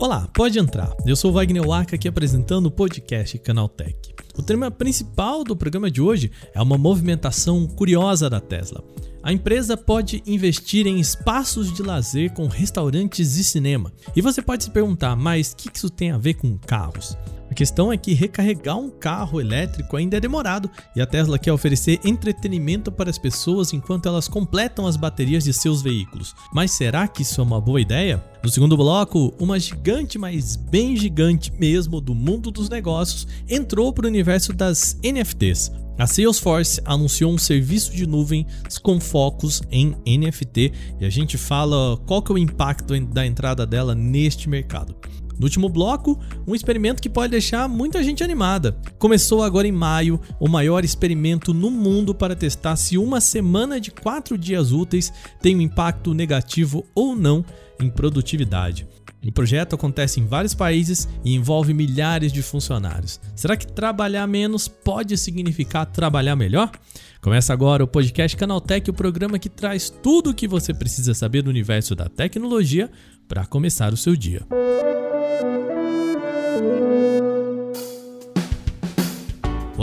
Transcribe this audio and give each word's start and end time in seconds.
Olá, 0.00 0.28
pode 0.32 0.56
entrar. 0.56 0.94
Eu 1.04 1.16
sou 1.16 1.32
Wagner 1.32 1.66
Waka 1.66 1.96
aqui 1.96 2.06
apresentando 2.06 2.66
o 2.66 2.70
podcast 2.70 3.36
Canaltech. 3.40 4.14
O 4.38 4.42
tema 4.42 4.70
principal 4.70 5.42
do 5.42 5.56
programa 5.56 5.90
de 5.90 6.00
hoje 6.00 6.30
é 6.54 6.62
uma 6.62 6.78
movimentação 6.78 7.66
curiosa 7.66 8.30
da 8.30 8.38
Tesla. 8.38 8.84
A 9.20 9.32
empresa 9.32 9.76
pode 9.76 10.22
investir 10.24 10.86
em 10.86 11.00
espaços 11.00 11.72
de 11.72 11.82
lazer 11.82 12.32
com 12.34 12.46
restaurantes 12.46 13.36
e 13.36 13.42
cinema. 13.42 13.92
E 14.14 14.22
você 14.22 14.40
pode 14.40 14.62
se 14.62 14.70
perguntar, 14.70 15.16
mas 15.16 15.50
o 15.50 15.56
que 15.56 15.70
isso 15.74 15.90
tem 15.90 16.12
a 16.12 16.18
ver 16.18 16.34
com 16.34 16.56
carros? 16.56 17.18
A 17.54 17.62
questão 17.64 17.92
é 17.92 17.96
que 17.96 18.14
recarregar 18.14 18.76
um 18.76 18.90
carro 18.90 19.40
elétrico 19.40 19.96
ainda 19.96 20.16
é 20.16 20.20
demorado 20.20 20.68
e 20.96 21.00
a 21.00 21.06
Tesla 21.06 21.38
quer 21.38 21.52
oferecer 21.52 22.00
entretenimento 22.04 22.90
para 22.90 23.08
as 23.08 23.16
pessoas 23.16 23.72
enquanto 23.72 24.06
elas 24.08 24.26
completam 24.26 24.88
as 24.88 24.96
baterias 24.96 25.44
de 25.44 25.52
seus 25.52 25.80
veículos. 25.80 26.34
Mas 26.52 26.72
será 26.72 27.06
que 27.06 27.22
isso 27.22 27.40
é 27.40 27.44
uma 27.44 27.60
boa 27.60 27.80
ideia? 27.80 28.20
No 28.42 28.50
segundo 28.50 28.76
bloco, 28.76 29.32
uma 29.38 29.56
gigante, 29.56 30.18
mas 30.18 30.56
bem 30.56 30.96
gigante 30.96 31.52
mesmo 31.56 32.00
do 32.00 32.12
mundo 32.12 32.50
dos 32.50 32.68
negócios 32.68 33.24
entrou 33.48 33.92
para 33.92 34.06
o 34.06 34.08
universo 34.08 34.52
das 34.52 34.98
NFTs. 35.04 35.70
A 35.96 36.08
Salesforce 36.08 36.80
anunciou 36.84 37.32
um 37.32 37.38
serviço 37.38 37.94
de 37.94 38.04
nuvem 38.04 38.44
com 38.82 38.98
focos 38.98 39.62
em 39.70 39.94
NFT 40.04 40.72
e 40.98 41.04
a 41.04 41.08
gente 41.08 41.38
fala 41.38 41.96
qual 41.98 42.20
que 42.20 42.32
é 42.32 42.34
o 42.34 42.38
impacto 42.38 42.98
da 43.00 43.24
entrada 43.24 43.64
dela 43.64 43.94
neste 43.94 44.48
mercado. 44.48 44.96
No 45.38 45.44
último 45.44 45.68
bloco, 45.68 46.18
um 46.46 46.54
experimento 46.54 47.02
que 47.02 47.08
pode 47.08 47.30
deixar 47.30 47.68
muita 47.68 48.02
gente 48.02 48.22
animada. 48.22 48.76
Começou 48.98 49.42
agora 49.42 49.66
em 49.66 49.72
maio 49.72 50.20
o 50.38 50.48
maior 50.48 50.84
experimento 50.84 51.52
no 51.52 51.70
mundo 51.70 52.14
para 52.14 52.36
testar 52.36 52.76
se 52.76 52.96
uma 52.96 53.20
semana 53.20 53.80
de 53.80 53.90
4 53.90 54.38
dias 54.38 54.72
úteis 54.72 55.12
tem 55.40 55.56
um 55.56 55.60
impacto 55.60 56.14
negativo 56.14 56.84
ou 56.94 57.16
não 57.16 57.44
em 57.80 57.90
produtividade. 57.90 58.86
O 59.26 59.32
projeto 59.32 59.74
acontece 59.74 60.20
em 60.20 60.26
vários 60.26 60.52
países 60.52 61.08
e 61.24 61.34
envolve 61.34 61.72
milhares 61.72 62.30
de 62.30 62.42
funcionários. 62.42 63.18
Será 63.34 63.56
que 63.56 63.66
trabalhar 63.66 64.26
menos 64.26 64.68
pode 64.68 65.16
significar 65.16 65.86
trabalhar 65.86 66.36
melhor? 66.36 66.70
Começa 67.22 67.50
agora 67.50 67.82
o 67.82 67.88
podcast 67.88 68.36
Canaltech, 68.36 68.90
o 68.90 68.92
programa 68.92 69.38
que 69.38 69.48
traz 69.48 69.88
tudo 69.88 70.30
o 70.30 70.34
que 70.34 70.46
você 70.46 70.74
precisa 70.74 71.14
saber 71.14 71.40
do 71.40 71.48
universo 71.48 71.94
da 71.94 72.06
tecnologia 72.06 72.90
para 73.26 73.46
começar 73.46 73.94
o 73.94 73.96
seu 73.96 74.14
dia. 74.14 74.46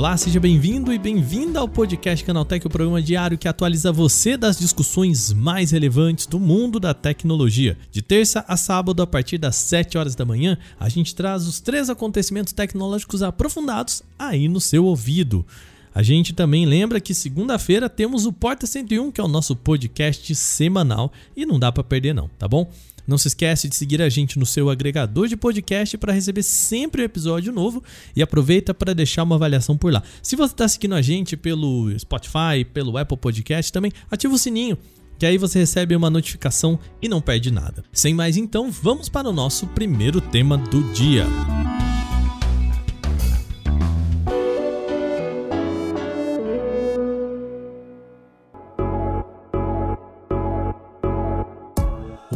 Olá, 0.01 0.17
seja 0.17 0.39
bem-vindo 0.39 0.91
e 0.91 0.97
bem-vinda 0.97 1.59
ao 1.59 1.67
podcast 1.67 2.25
Canaltech, 2.25 2.65
o 2.65 2.69
programa 2.71 3.01
diário 3.01 3.37
que 3.37 3.47
atualiza 3.47 3.91
você 3.91 4.35
das 4.35 4.57
discussões 4.57 5.31
mais 5.31 5.69
relevantes 5.69 6.25
do 6.25 6.39
mundo 6.39 6.79
da 6.79 6.91
tecnologia. 6.91 7.77
De 7.91 8.01
terça 8.01 8.43
a 8.47 8.57
sábado, 8.57 9.03
a 9.03 9.05
partir 9.05 9.37
das 9.37 9.57
7 9.57 9.99
horas 9.99 10.15
da 10.15 10.25
manhã, 10.25 10.57
a 10.79 10.89
gente 10.89 11.13
traz 11.13 11.47
os 11.47 11.59
três 11.59 11.87
acontecimentos 11.87 12.51
tecnológicos 12.51 13.21
aprofundados 13.21 14.01
aí 14.17 14.47
no 14.47 14.59
seu 14.59 14.85
ouvido. 14.85 15.45
A 15.93 16.01
gente 16.01 16.33
também 16.33 16.65
lembra 16.65 16.99
que 16.99 17.13
segunda-feira 17.13 17.87
temos 17.87 18.25
o 18.25 18.33
Porta 18.33 18.65
101, 18.65 19.11
que 19.11 19.21
é 19.21 19.23
o 19.23 19.27
nosso 19.27 19.55
podcast 19.55 20.33
semanal 20.33 21.11
e 21.35 21.45
não 21.45 21.59
dá 21.59 21.71
para 21.71 21.83
perder 21.83 22.15
não, 22.15 22.27
tá 22.39 22.47
bom? 22.47 22.71
Não 23.07 23.17
se 23.17 23.27
esquece 23.27 23.67
de 23.67 23.75
seguir 23.75 24.01
a 24.01 24.09
gente 24.09 24.37
no 24.37 24.45
seu 24.45 24.69
agregador 24.69 25.27
de 25.27 25.35
podcast 25.35 25.97
para 25.97 26.13
receber 26.13 26.43
sempre 26.43 27.01
um 27.01 27.05
episódio 27.05 27.51
novo 27.51 27.83
e 28.15 28.21
aproveita 28.21 28.73
para 28.73 28.93
deixar 28.93 29.23
uma 29.23 29.35
avaliação 29.35 29.77
por 29.77 29.91
lá. 29.91 30.03
Se 30.21 30.35
você 30.35 30.53
está 30.53 30.67
seguindo 30.67 30.95
a 30.95 31.01
gente 31.01 31.35
pelo 31.35 31.97
Spotify, 31.99 32.65
pelo 32.73 32.97
Apple 32.97 33.17
Podcast, 33.17 33.71
também 33.71 33.91
ativa 34.09 34.33
o 34.33 34.37
sininho 34.37 34.77
que 35.21 35.25
aí 35.27 35.37
você 35.37 35.59
recebe 35.59 35.95
uma 35.95 36.09
notificação 36.09 36.79
e 36.99 37.07
não 37.07 37.21
perde 37.21 37.51
nada. 37.51 37.83
Sem 37.93 38.11
mais 38.11 38.37
então, 38.37 38.71
vamos 38.71 39.07
para 39.07 39.29
o 39.29 39.31
nosso 39.31 39.67
primeiro 39.67 40.19
tema 40.19 40.57
do 40.57 40.81
dia. 40.93 41.27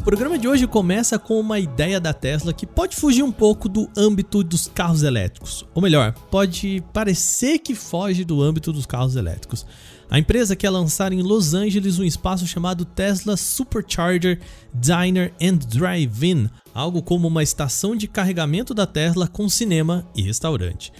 Programa 0.05 0.37
de 0.37 0.47
hoje 0.47 0.67
começa 0.67 1.17
com 1.17 1.39
uma 1.39 1.57
ideia 1.59 1.99
da 1.99 2.13
Tesla 2.13 2.53
que 2.53 2.67
pode 2.67 2.95
fugir 2.95 3.23
um 3.23 3.31
pouco 3.31 3.67
do 3.67 3.89
âmbito 3.97 4.43
dos 4.43 4.67
carros 4.67 5.01
elétricos. 5.01 5.65
Ou 5.73 5.81
melhor, 5.81 6.13
pode 6.29 6.83
parecer 6.93 7.57
que 7.57 7.73
foge 7.73 8.23
do 8.23 8.39
âmbito 8.39 8.71
dos 8.71 8.85
carros 8.85 9.15
elétricos. 9.15 9.65
A 10.07 10.19
empresa 10.19 10.55
quer 10.55 10.69
lançar 10.69 11.11
em 11.11 11.23
Los 11.23 11.55
Angeles 11.55 11.97
um 11.97 12.03
espaço 12.03 12.45
chamado 12.45 12.85
Tesla 12.85 13.35
Supercharger 13.35 14.39
Diner 14.71 15.33
and 15.41 15.55
Drive-In, 15.67 16.51
algo 16.71 17.01
como 17.01 17.27
uma 17.27 17.41
estação 17.41 17.95
de 17.95 18.07
carregamento 18.07 18.75
da 18.75 18.85
Tesla 18.85 19.27
com 19.27 19.49
cinema 19.49 20.07
e 20.15 20.21
restaurante. 20.21 20.93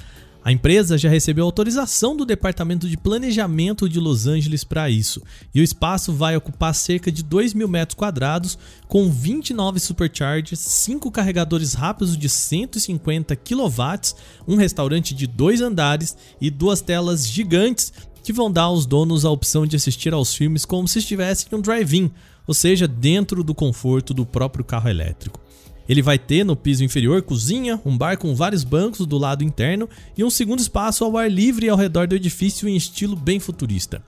A 0.46 0.52
empresa 0.52 0.96
já 0.96 1.10
recebeu 1.10 1.44
autorização 1.44 2.16
do 2.16 2.24
Departamento 2.24 2.88
de 2.88 2.96
Planejamento 2.96 3.90
de 3.90 4.00
Los 4.00 4.28
Angeles 4.28 4.64
para 4.64 4.88
isso, 4.88 5.24
e 5.52 5.60
o 5.60 5.64
espaço 5.64 6.14
vai 6.14 6.38
ocupar 6.38 6.76
cerca 6.76 7.12
de 7.12 7.24
2 7.24 7.56
mil 7.56 7.68
metros 7.68 7.96
quadrados, 7.96 8.56
com 8.88 9.10
29 9.10 9.80
superchargers, 9.80 10.60
5 10.60 11.10
carregadores 11.10 11.74
rápidos 11.74 12.16
de 12.16 12.30
150 12.30 13.36
kW, 13.36 14.16
um 14.48 14.56
restaurante 14.56 15.16
de 15.16 15.26
dois 15.26 15.62
andares 15.62 16.16
e 16.40 16.52
duas 16.52 16.80
telas 16.80 17.28
gigantes 17.28 17.92
que 18.24 18.32
vão 18.32 18.52
dar 18.52 18.66
aos 18.66 18.86
donos 18.86 19.26
a 19.26 19.32
opção 19.32 19.66
de 19.66 19.76
assistir 19.76 20.14
aos 20.14 20.36
filmes 20.36 20.64
como 20.64 20.88
se 20.88 21.00
estivessem 21.00 21.48
em 21.52 21.56
um 21.56 21.62
drive-in, 21.62 22.12
ou 22.46 22.54
seja, 22.54 22.88
dentro 22.88 23.44
do 23.44 23.56
conforto 23.56 24.14
do 24.14 24.28
próprio 24.28 24.64
carro 24.64 24.90
elétrico. 24.90 25.40
Ele 25.88 26.02
vai 26.02 26.18
ter 26.18 26.44
no 26.44 26.56
piso 26.56 26.84
inferior 26.84 27.22
cozinha, 27.22 27.80
um 27.86 27.98
bar 27.98 28.18
com 28.18 28.36
vários 28.36 28.64
bancos 28.64 29.06
do 29.06 29.18
lado 29.18 29.44
interno 29.44 29.88
e 30.18 30.24
um 30.24 30.30
segundo 30.30 30.60
espaço 30.60 31.04
ao 31.04 31.18
ar 31.18 31.30
livre 31.30 31.70
ao 31.70 31.78
redor 31.78 32.08
do 32.08 32.16
edifício 32.16 32.68
em 32.68 32.76
estilo 32.76 33.16
bem 33.16 33.40
futurista. 33.40 34.02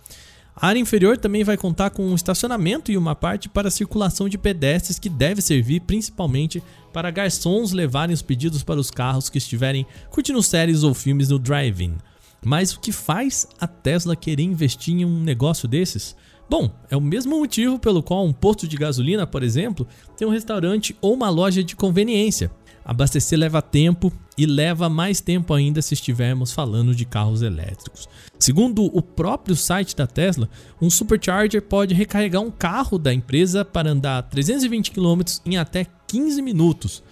A 0.60 0.70
área 0.70 0.80
inferior 0.80 1.20
também 1.20 1.44
vai 1.44 1.56
contar 1.56 1.92
com 1.92 2.04
um 2.04 2.16
estacionamento 2.16 2.92
e 2.92 2.98
uma 2.98 3.14
parte 3.14 3.48
para 3.48 3.70
circulação 3.70 4.28
de 4.28 4.40
pedestres 4.40 4.98
que 4.98 5.08
deve 5.08 5.40
servir 5.40 5.82
principalmente 5.82 6.64
para 6.92 7.12
garçons 7.12 7.72
levarem 7.72 8.14
os 8.14 8.24
pedidos 8.24 8.64
para 8.64 8.80
os 8.80 8.90
carros 8.90 9.30
que 9.30 9.38
estiverem 9.38 9.86
curtindo 10.10 10.42
séries 10.42 10.82
ou 10.82 10.96
filmes 10.96 11.30
no 11.30 11.38
drive-in. 11.38 11.96
Mas 12.44 12.74
o 12.74 12.80
que 12.80 12.92
faz 12.92 13.48
a 13.60 13.68
Tesla 13.68 14.16
querer 14.16 14.42
investir 14.42 14.96
em 14.96 15.06
um 15.06 15.22
negócio 15.22 15.68
desses? 15.68 16.16
Bom, 16.50 16.72
é 16.90 16.96
o 16.96 17.02
mesmo 17.02 17.38
motivo 17.38 17.78
pelo 17.78 18.02
qual 18.02 18.26
um 18.26 18.32
posto 18.32 18.68
de 18.68 18.78
gasolina, 18.78 19.28
por 19.28 19.44
exemplo, 19.44 19.86
tem 20.16 20.28
um 20.28 20.32
restaurante 20.32 20.96
ou 21.02 21.14
uma 21.14 21.30
loja 21.30 21.62
de 21.64 21.76
conveniência. 21.76 22.50
Abastecer 22.86 23.38
leva 23.38 23.62
tempo 23.62 24.14
e 24.38 24.46
leva 24.46 24.88
mais 24.88 25.20
tempo 25.20 25.54
ainda 25.54 25.82
se 25.82 25.94
estivermos 25.94 26.54
falando 26.54 26.96
de 26.96 27.04
carros 27.04 27.42
elétricos. 27.42 28.08
Segundo 28.40 28.86
o 28.86 29.02
próprio 29.02 29.58
site 29.58 29.94
da 29.94 30.08
Tesla, 30.08 30.48
um 30.82 30.90
supercharger 30.90 31.62
pode 31.62 31.94
recarregar 31.94 32.42
um 32.42 32.50
carro 32.50 32.98
da 32.98 33.14
empresa 33.14 33.66
para 33.66 33.90
andar 33.90 34.24
320 34.24 34.92
km 34.92 35.22
em 35.46 35.58
até 35.58 35.86
15 36.08 36.42
minutos. 36.42 37.04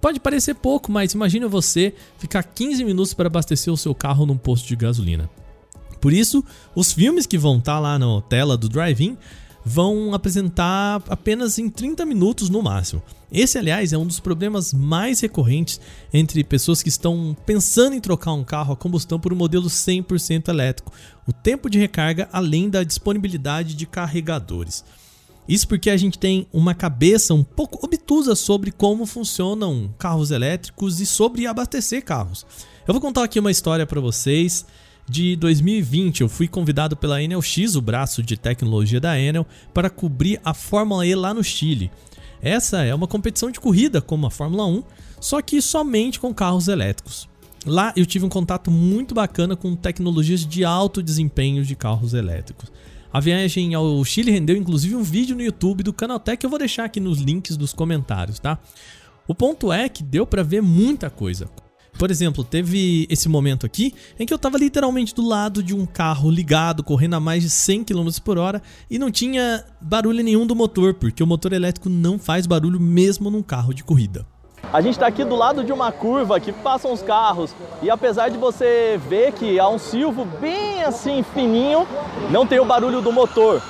Pode 0.00 0.18
parecer 0.18 0.54
pouco, 0.54 0.90
mas 0.90 1.12
imagine 1.12 1.44
você 1.44 1.92
ficar 2.18 2.42
15 2.42 2.82
minutos 2.82 3.12
para 3.12 3.26
abastecer 3.26 3.70
o 3.70 3.76
seu 3.76 3.94
carro 3.94 4.24
num 4.24 4.38
posto 4.38 4.66
de 4.66 4.76
gasolina. 4.76 5.28
Por 6.00 6.12
isso, 6.12 6.44
os 6.74 6.92
filmes 6.92 7.26
que 7.26 7.38
vão 7.38 7.58
estar 7.58 7.74
tá 7.74 7.80
lá 7.80 7.98
na 7.98 8.20
tela 8.22 8.56
do 8.56 8.68
drive-in 8.68 9.16
vão 9.64 10.14
apresentar 10.14 11.02
apenas 11.08 11.58
em 11.58 11.68
30 11.68 12.06
minutos 12.06 12.48
no 12.48 12.62
máximo. 12.62 13.02
Esse, 13.30 13.58
aliás, 13.58 13.92
é 13.92 13.98
um 13.98 14.06
dos 14.06 14.18
problemas 14.18 14.72
mais 14.72 15.20
recorrentes 15.20 15.78
entre 16.12 16.42
pessoas 16.42 16.82
que 16.82 16.88
estão 16.88 17.36
pensando 17.44 17.94
em 17.94 18.00
trocar 18.00 18.32
um 18.32 18.42
carro 18.42 18.72
a 18.72 18.76
combustão 18.76 19.20
por 19.20 19.32
um 19.32 19.36
modelo 19.36 19.66
100% 19.66 20.48
elétrico. 20.48 20.90
O 21.26 21.32
tempo 21.32 21.68
de 21.68 21.78
recarga, 21.78 22.28
além 22.32 22.70
da 22.70 22.82
disponibilidade 22.82 23.74
de 23.74 23.86
carregadores. 23.86 24.82
Isso 25.46 25.68
porque 25.68 25.90
a 25.90 25.96
gente 25.96 26.18
tem 26.18 26.46
uma 26.52 26.74
cabeça 26.74 27.34
um 27.34 27.44
pouco 27.44 27.84
obtusa 27.84 28.34
sobre 28.34 28.70
como 28.70 29.04
funcionam 29.06 29.94
carros 29.98 30.30
elétricos 30.30 31.00
e 31.00 31.06
sobre 31.06 31.46
abastecer 31.46 32.04
carros. 32.04 32.46
Eu 32.86 32.94
vou 32.94 33.00
contar 33.00 33.24
aqui 33.24 33.38
uma 33.38 33.50
história 33.50 33.86
para 33.86 34.00
vocês 34.00 34.64
de 35.08 35.36
2020, 35.36 36.20
eu 36.20 36.28
fui 36.28 36.46
convidado 36.46 36.96
pela 36.96 37.22
Enel 37.22 37.40
X, 37.40 37.76
o 37.76 37.80
braço 37.80 38.22
de 38.22 38.36
tecnologia 38.36 39.00
da 39.00 39.18
Enel, 39.18 39.46
para 39.72 39.88
cobrir 39.88 40.40
a 40.44 40.52
Fórmula 40.52 41.06
E 41.06 41.14
lá 41.14 41.32
no 41.32 41.42
Chile. 41.42 41.90
Essa 42.42 42.84
é 42.84 42.94
uma 42.94 43.06
competição 43.06 43.50
de 43.50 43.58
corrida 43.58 44.00
como 44.00 44.26
a 44.26 44.30
Fórmula 44.30 44.66
1, 44.66 44.82
só 45.20 45.40
que 45.40 45.60
somente 45.62 46.20
com 46.20 46.32
carros 46.32 46.68
elétricos. 46.68 47.28
Lá 47.66 47.92
eu 47.96 48.06
tive 48.06 48.24
um 48.24 48.28
contato 48.28 48.70
muito 48.70 49.14
bacana 49.14 49.56
com 49.56 49.74
tecnologias 49.74 50.46
de 50.46 50.64
alto 50.64 51.02
desempenho 51.02 51.64
de 51.64 51.74
carros 51.74 52.14
elétricos. 52.14 52.70
A 53.12 53.18
viagem 53.18 53.74
ao 53.74 54.04
Chile 54.04 54.30
rendeu 54.30 54.56
inclusive 54.56 54.94
um 54.94 55.02
vídeo 55.02 55.34
no 55.34 55.42
YouTube 55.42 55.82
do 55.82 55.92
Canaltech 55.92 56.44
eu 56.44 56.50
vou 56.50 56.58
deixar 56.58 56.84
aqui 56.84 57.00
nos 57.00 57.18
links 57.18 57.56
dos 57.56 57.72
comentários, 57.72 58.38
tá? 58.38 58.58
O 59.26 59.34
ponto 59.34 59.72
é 59.72 59.88
que 59.88 60.02
deu 60.02 60.26
para 60.26 60.42
ver 60.42 60.62
muita 60.62 61.10
coisa 61.10 61.48
Por 61.98 62.12
exemplo, 62.12 62.44
teve 62.44 63.08
esse 63.10 63.28
momento 63.28 63.66
aqui 63.66 63.92
em 64.20 64.24
que 64.24 64.32
eu 64.32 64.36
estava 64.36 64.56
literalmente 64.56 65.12
do 65.12 65.26
lado 65.26 65.64
de 65.64 65.74
um 65.74 65.84
carro 65.84 66.30
ligado, 66.30 66.84
correndo 66.84 67.14
a 67.14 67.20
mais 67.20 67.42
de 67.42 67.50
100 67.50 67.82
km 67.82 68.08
por 68.24 68.38
hora 68.38 68.62
e 68.88 69.00
não 69.00 69.10
tinha 69.10 69.64
barulho 69.80 70.22
nenhum 70.22 70.46
do 70.46 70.54
motor, 70.54 70.94
porque 70.94 71.24
o 71.24 71.26
motor 71.26 71.52
elétrico 71.52 71.88
não 71.88 72.16
faz 72.16 72.46
barulho 72.46 72.78
mesmo 72.78 73.30
num 73.30 73.42
carro 73.42 73.74
de 73.74 73.82
corrida. 73.82 74.24
A 74.72 74.80
gente 74.80 74.92
está 74.92 75.08
aqui 75.08 75.24
do 75.24 75.34
lado 75.34 75.64
de 75.64 75.72
uma 75.72 75.90
curva 75.90 76.38
que 76.38 76.52
passam 76.52 76.92
os 76.92 77.02
carros 77.02 77.52
e 77.82 77.90
apesar 77.90 78.28
de 78.28 78.38
você 78.38 79.00
ver 79.08 79.32
que 79.32 79.58
há 79.58 79.68
um 79.68 79.78
silvo 79.78 80.24
bem 80.24 80.84
assim 80.84 81.24
fininho, 81.34 81.84
não 82.30 82.46
tem 82.46 82.60
o 82.60 82.64
barulho 82.64 83.00
do 83.00 83.10
motor, 83.10 83.60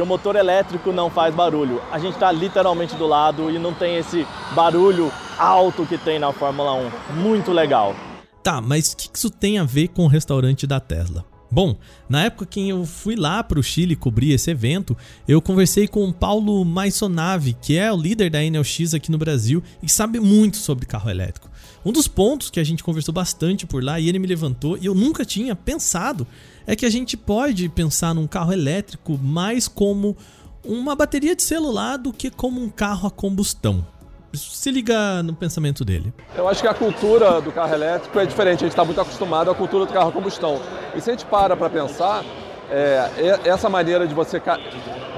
que 0.00 0.02
o 0.02 0.06
motor 0.06 0.34
elétrico 0.34 0.92
não 0.92 1.10
faz 1.10 1.34
barulho. 1.34 1.78
A 1.92 1.98
gente 1.98 2.14
está 2.14 2.32
literalmente 2.32 2.96
do 2.96 3.06
lado 3.06 3.50
e 3.50 3.58
não 3.58 3.74
tem 3.74 3.96
esse 3.96 4.26
barulho 4.54 5.12
alto 5.38 5.84
que 5.84 5.98
tem 5.98 6.18
na 6.18 6.32
Fórmula 6.32 6.72
1. 6.72 7.16
Muito 7.16 7.52
legal. 7.52 7.94
Tá, 8.42 8.62
mas 8.62 8.92
o 8.92 8.96
que 8.96 9.10
isso 9.12 9.28
tem 9.28 9.58
a 9.58 9.64
ver 9.64 9.88
com 9.88 10.06
o 10.06 10.08
restaurante 10.08 10.66
da 10.66 10.80
Tesla? 10.80 11.22
Bom, 11.50 11.76
na 12.08 12.24
época 12.24 12.46
que 12.46 12.66
eu 12.66 12.86
fui 12.86 13.14
lá 13.14 13.44
para 13.44 13.60
o 13.60 13.62
Chile 13.62 13.94
cobrir 13.94 14.32
esse 14.32 14.50
evento, 14.50 14.96
eu 15.28 15.42
conversei 15.42 15.86
com 15.86 16.08
o 16.08 16.14
Paulo 16.14 16.64
Maisonave, 16.64 17.52
que 17.52 17.76
é 17.76 17.92
o 17.92 17.96
líder 17.96 18.30
da 18.30 18.38
NLX 18.40 18.94
aqui 18.94 19.10
no 19.10 19.18
Brasil 19.18 19.62
e 19.82 19.88
sabe 19.88 20.18
muito 20.18 20.56
sobre 20.56 20.86
carro 20.86 21.10
elétrico. 21.10 21.49
Um 21.84 21.92
dos 21.92 22.06
pontos 22.06 22.50
que 22.50 22.60
a 22.60 22.64
gente 22.64 22.84
conversou 22.84 23.12
bastante 23.14 23.66
por 23.66 23.82
lá 23.82 23.98
e 23.98 24.08
ele 24.08 24.18
me 24.18 24.26
levantou 24.26 24.76
e 24.76 24.86
eu 24.86 24.94
nunca 24.94 25.24
tinha 25.24 25.56
pensado 25.56 26.26
é 26.66 26.76
que 26.76 26.84
a 26.84 26.90
gente 26.90 27.16
pode 27.16 27.68
pensar 27.68 28.14
num 28.14 28.26
carro 28.26 28.52
elétrico 28.52 29.18
mais 29.18 29.66
como 29.66 30.16
uma 30.62 30.94
bateria 30.94 31.34
de 31.34 31.42
celular 31.42 31.96
do 31.96 32.12
que 32.12 32.30
como 32.30 32.62
um 32.62 32.68
carro 32.68 33.08
a 33.08 33.10
combustão 33.10 33.84
se 34.36 34.70
liga 34.70 35.22
no 35.22 35.34
pensamento 35.34 35.84
dele. 35.84 36.12
Eu 36.36 36.48
acho 36.48 36.62
que 36.62 36.68
a 36.68 36.74
cultura 36.74 37.40
do 37.40 37.50
carro 37.50 37.74
elétrico 37.74 38.18
é 38.18 38.26
diferente, 38.26 38.58
a 38.58 38.60
gente 38.60 38.68
está 38.68 38.84
muito 38.84 39.00
acostumado 39.00 39.50
à 39.50 39.54
cultura 39.54 39.86
do 39.86 39.92
carro 39.92 40.10
a 40.10 40.12
combustão. 40.12 40.60
E 40.94 41.00
se 41.00 41.10
a 41.10 41.12
gente 41.14 41.26
para 41.26 41.56
para 41.56 41.68
pensar, 41.68 42.24
é, 42.70 43.40
essa 43.44 43.68
maneira 43.68 44.06
de 44.06 44.14
você 44.14 44.40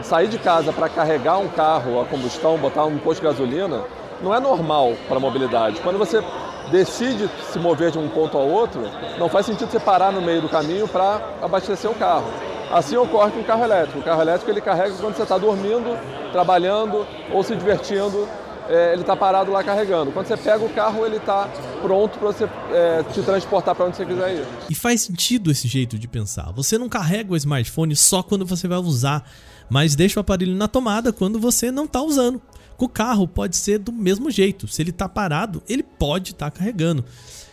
sair 0.02 0.28
de 0.28 0.38
casa 0.38 0.72
para 0.72 0.88
carregar 0.88 1.38
um 1.38 1.48
carro 1.48 2.00
a 2.00 2.06
combustão, 2.06 2.56
botar 2.56 2.84
um 2.84 2.98
posto 2.98 3.20
de 3.20 3.26
gasolina, 3.26 3.84
não 4.22 4.34
é 4.34 4.40
normal 4.40 4.94
para 5.08 5.16
a 5.16 5.20
mobilidade. 5.20 5.80
Quando 5.80 5.98
você 5.98 6.22
decide 6.70 7.28
se 7.50 7.58
mover 7.58 7.90
de 7.90 7.98
um 7.98 8.08
ponto 8.08 8.36
ao 8.38 8.48
outro, 8.48 8.82
não 9.18 9.28
faz 9.28 9.46
sentido 9.46 9.70
você 9.70 9.80
parar 9.80 10.12
no 10.12 10.22
meio 10.22 10.40
do 10.40 10.48
caminho 10.48 10.86
para 10.88 11.20
abastecer 11.42 11.90
o 11.90 11.94
carro. 11.94 12.26
Assim 12.70 12.96
ocorre 12.96 13.32
com 13.32 13.40
o 13.40 13.44
carro 13.44 13.64
elétrico. 13.64 13.98
O 13.98 14.02
carro 14.02 14.22
elétrico 14.22 14.50
ele 14.50 14.60
carrega 14.60 14.94
quando 14.94 15.14
você 15.14 15.22
está 15.22 15.36
dormindo, 15.36 15.98
trabalhando 16.32 17.06
ou 17.32 17.42
se 17.42 17.54
divertindo 17.54 18.26
é, 18.68 18.92
ele 18.92 19.02
está 19.02 19.16
parado 19.16 19.50
lá 19.50 19.62
carregando. 19.62 20.12
Quando 20.12 20.26
você 20.26 20.36
pega 20.36 20.64
o 20.64 20.68
carro, 20.70 21.04
ele 21.04 21.16
está 21.16 21.48
pronto 21.80 22.18
para 22.18 22.28
você 22.28 22.48
é, 22.70 23.02
te 23.12 23.22
transportar 23.22 23.74
para 23.74 23.86
onde 23.86 23.96
você 23.96 24.06
quiser 24.06 24.36
ir. 24.36 24.46
E 24.70 24.74
faz 24.74 25.02
sentido 25.02 25.50
esse 25.50 25.66
jeito 25.68 25.98
de 25.98 26.06
pensar. 26.08 26.52
Você 26.52 26.78
não 26.78 26.88
carrega 26.88 27.32
o 27.32 27.36
smartphone 27.36 27.96
só 27.96 28.22
quando 28.22 28.46
você 28.46 28.68
vai 28.68 28.78
usar, 28.78 29.28
mas 29.68 29.94
deixa 29.94 30.18
o 30.18 30.22
aparelho 30.22 30.54
na 30.54 30.68
tomada 30.68 31.12
quando 31.12 31.38
você 31.38 31.70
não 31.70 31.84
está 31.84 32.02
usando. 32.02 32.40
Com 32.76 32.86
o 32.86 32.88
carro 32.88 33.26
pode 33.26 33.56
ser 33.56 33.78
do 33.78 33.92
mesmo 33.92 34.30
jeito. 34.30 34.66
Se 34.68 34.82
ele 34.82 34.90
está 34.90 35.08
parado, 35.08 35.62
ele 35.68 35.82
pode 35.82 36.32
estar 36.32 36.50
tá 36.50 36.58
carregando. 36.58 37.04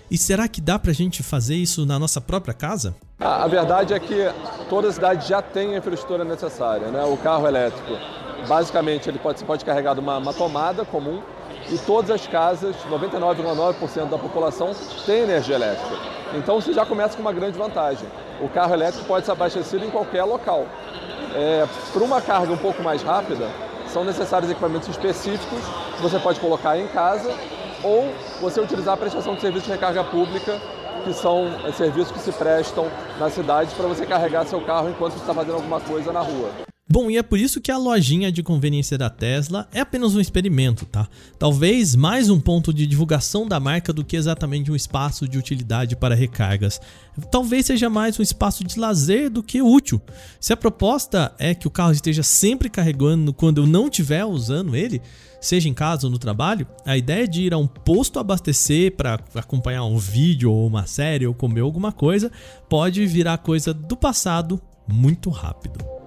E 0.09 0.17
será 0.17 0.47
que 0.47 0.59
dá 0.59 0.79
para 0.79 0.91
a 0.91 0.93
gente 0.93 1.21
fazer 1.21 1.55
isso 1.55 1.85
na 1.85 1.99
nossa 1.99 2.19
própria 2.19 2.53
casa? 2.53 2.95
A, 3.19 3.47
verdade 3.47 3.93
é 3.93 3.99
que 3.99 4.15
toda 4.69 4.87
a 4.87 4.91
cidade 4.91 5.27
já 5.27 5.41
tem 5.41 5.75
a 5.75 5.77
infraestrutura 5.77 6.23
necessária, 6.23 6.87
né? 6.87 7.03
O 7.03 7.17
carro 7.17 7.47
elétrico 7.47 7.93
Basicamente, 8.47 9.09
ele 9.09 9.19
pode, 9.19 9.43
pode 9.43 9.65
carregar 9.65 9.97
uma, 9.99 10.17
uma 10.17 10.33
tomada 10.33 10.85
comum 10.85 11.21
e 11.69 11.77
todas 11.77 12.09
as 12.09 12.25
casas, 12.27 12.75
99,9% 12.89 14.09
da 14.09 14.17
população 14.17 14.71
tem 15.05 15.21
energia 15.23 15.55
elétrica. 15.55 15.95
Então 16.33 16.59
você 16.59 16.73
já 16.73 16.85
começa 16.85 17.15
com 17.15 17.21
uma 17.21 17.33
grande 17.33 17.57
vantagem. 17.57 18.07
O 18.41 18.47
carro 18.49 18.73
elétrico 18.73 19.05
pode 19.05 19.25
ser 19.25 19.31
abastecido 19.31 19.85
em 19.85 19.89
qualquer 19.89 20.23
local. 20.23 20.65
É, 21.35 21.67
Para 21.91 22.03
uma 22.03 22.21
carga 22.21 22.51
um 22.51 22.57
pouco 22.57 22.81
mais 22.81 23.03
rápida, 23.03 23.49
são 23.91 24.03
necessários 24.03 24.49
equipamentos 24.49 24.87
específicos 24.87 25.59
que 25.95 26.01
você 26.01 26.19
pode 26.19 26.39
colocar 26.39 26.77
em 26.77 26.87
casa 26.87 27.33
ou 27.83 28.11
você 28.41 28.59
utilizar 28.59 28.93
a 28.93 28.97
prestação 28.97 29.35
de 29.35 29.41
serviço 29.41 29.65
de 29.65 29.71
recarga 29.71 30.03
pública, 30.03 30.59
que 31.03 31.13
são 31.13 31.47
é, 31.65 31.71
serviços 31.71 32.11
que 32.11 32.19
se 32.19 32.31
prestam 32.31 32.87
na 33.17 33.29
cidade 33.29 33.73
para 33.75 33.87
você 33.87 34.05
carregar 34.05 34.45
seu 34.45 34.61
carro 34.61 34.89
enquanto 34.89 35.13
você 35.13 35.19
está 35.19 35.33
fazendo 35.33 35.55
alguma 35.55 35.79
coisa 35.79 36.11
na 36.11 36.19
rua. 36.19 36.68
Bom, 36.91 37.11
e 37.11 37.17
é 37.17 37.21
por 37.21 37.37
isso 37.37 37.61
que 37.61 37.71
a 37.71 37.77
lojinha 37.77 38.31
de 38.31 38.41
conveniência 38.41 38.97
da 38.97 39.11
Tesla 39.11 39.67
é 39.71 39.79
apenas 39.79 40.15
um 40.15 40.19
experimento, 40.19 40.87
tá? 40.87 41.07
Talvez 41.37 41.95
mais 41.95 42.31
um 42.31 42.39
ponto 42.39 42.73
de 42.73 42.87
divulgação 42.87 43.47
da 43.47 43.59
marca 43.59 43.93
do 43.93 44.03
que 44.03 44.15
exatamente 44.15 44.71
um 44.71 44.75
espaço 44.75 45.27
de 45.27 45.37
utilidade 45.37 45.95
para 45.95 46.15
recargas. 46.15 46.81
Talvez 47.31 47.67
seja 47.67 47.91
mais 47.91 48.19
um 48.19 48.23
espaço 48.23 48.63
de 48.63 48.79
lazer 48.79 49.29
do 49.29 49.43
que 49.43 49.61
útil. 49.61 50.01
Se 50.39 50.51
a 50.51 50.57
proposta 50.57 51.31
é 51.37 51.53
que 51.53 51.67
o 51.67 51.71
carro 51.71 51.91
esteja 51.91 52.23
sempre 52.23 52.71
carregando 52.71 53.31
quando 53.33 53.61
eu 53.61 53.67
não 53.67 53.85
estiver 53.85 54.25
usando 54.25 54.75
ele, 54.75 54.99
seja 55.39 55.69
em 55.69 55.75
casa 55.75 56.07
ou 56.07 56.11
no 56.11 56.17
trabalho, 56.17 56.65
a 56.83 56.97
ideia 56.97 57.27
de 57.27 57.43
ir 57.43 57.53
a 57.53 57.57
um 57.59 57.67
posto 57.67 58.17
abastecer 58.17 58.95
para 58.95 59.19
acompanhar 59.35 59.83
um 59.83 59.99
vídeo 59.99 60.51
ou 60.51 60.65
uma 60.65 60.87
série 60.87 61.27
ou 61.27 61.35
comer 61.35 61.61
alguma 61.61 61.91
coisa 61.91 62.31
pode 62.67 63.05
virar 63.05 63.37
coisa 63.37 63.75
do 63.75 63.95
passado 63.95 64.59
muito 64.87 65.29
rápido. 65.29 65.98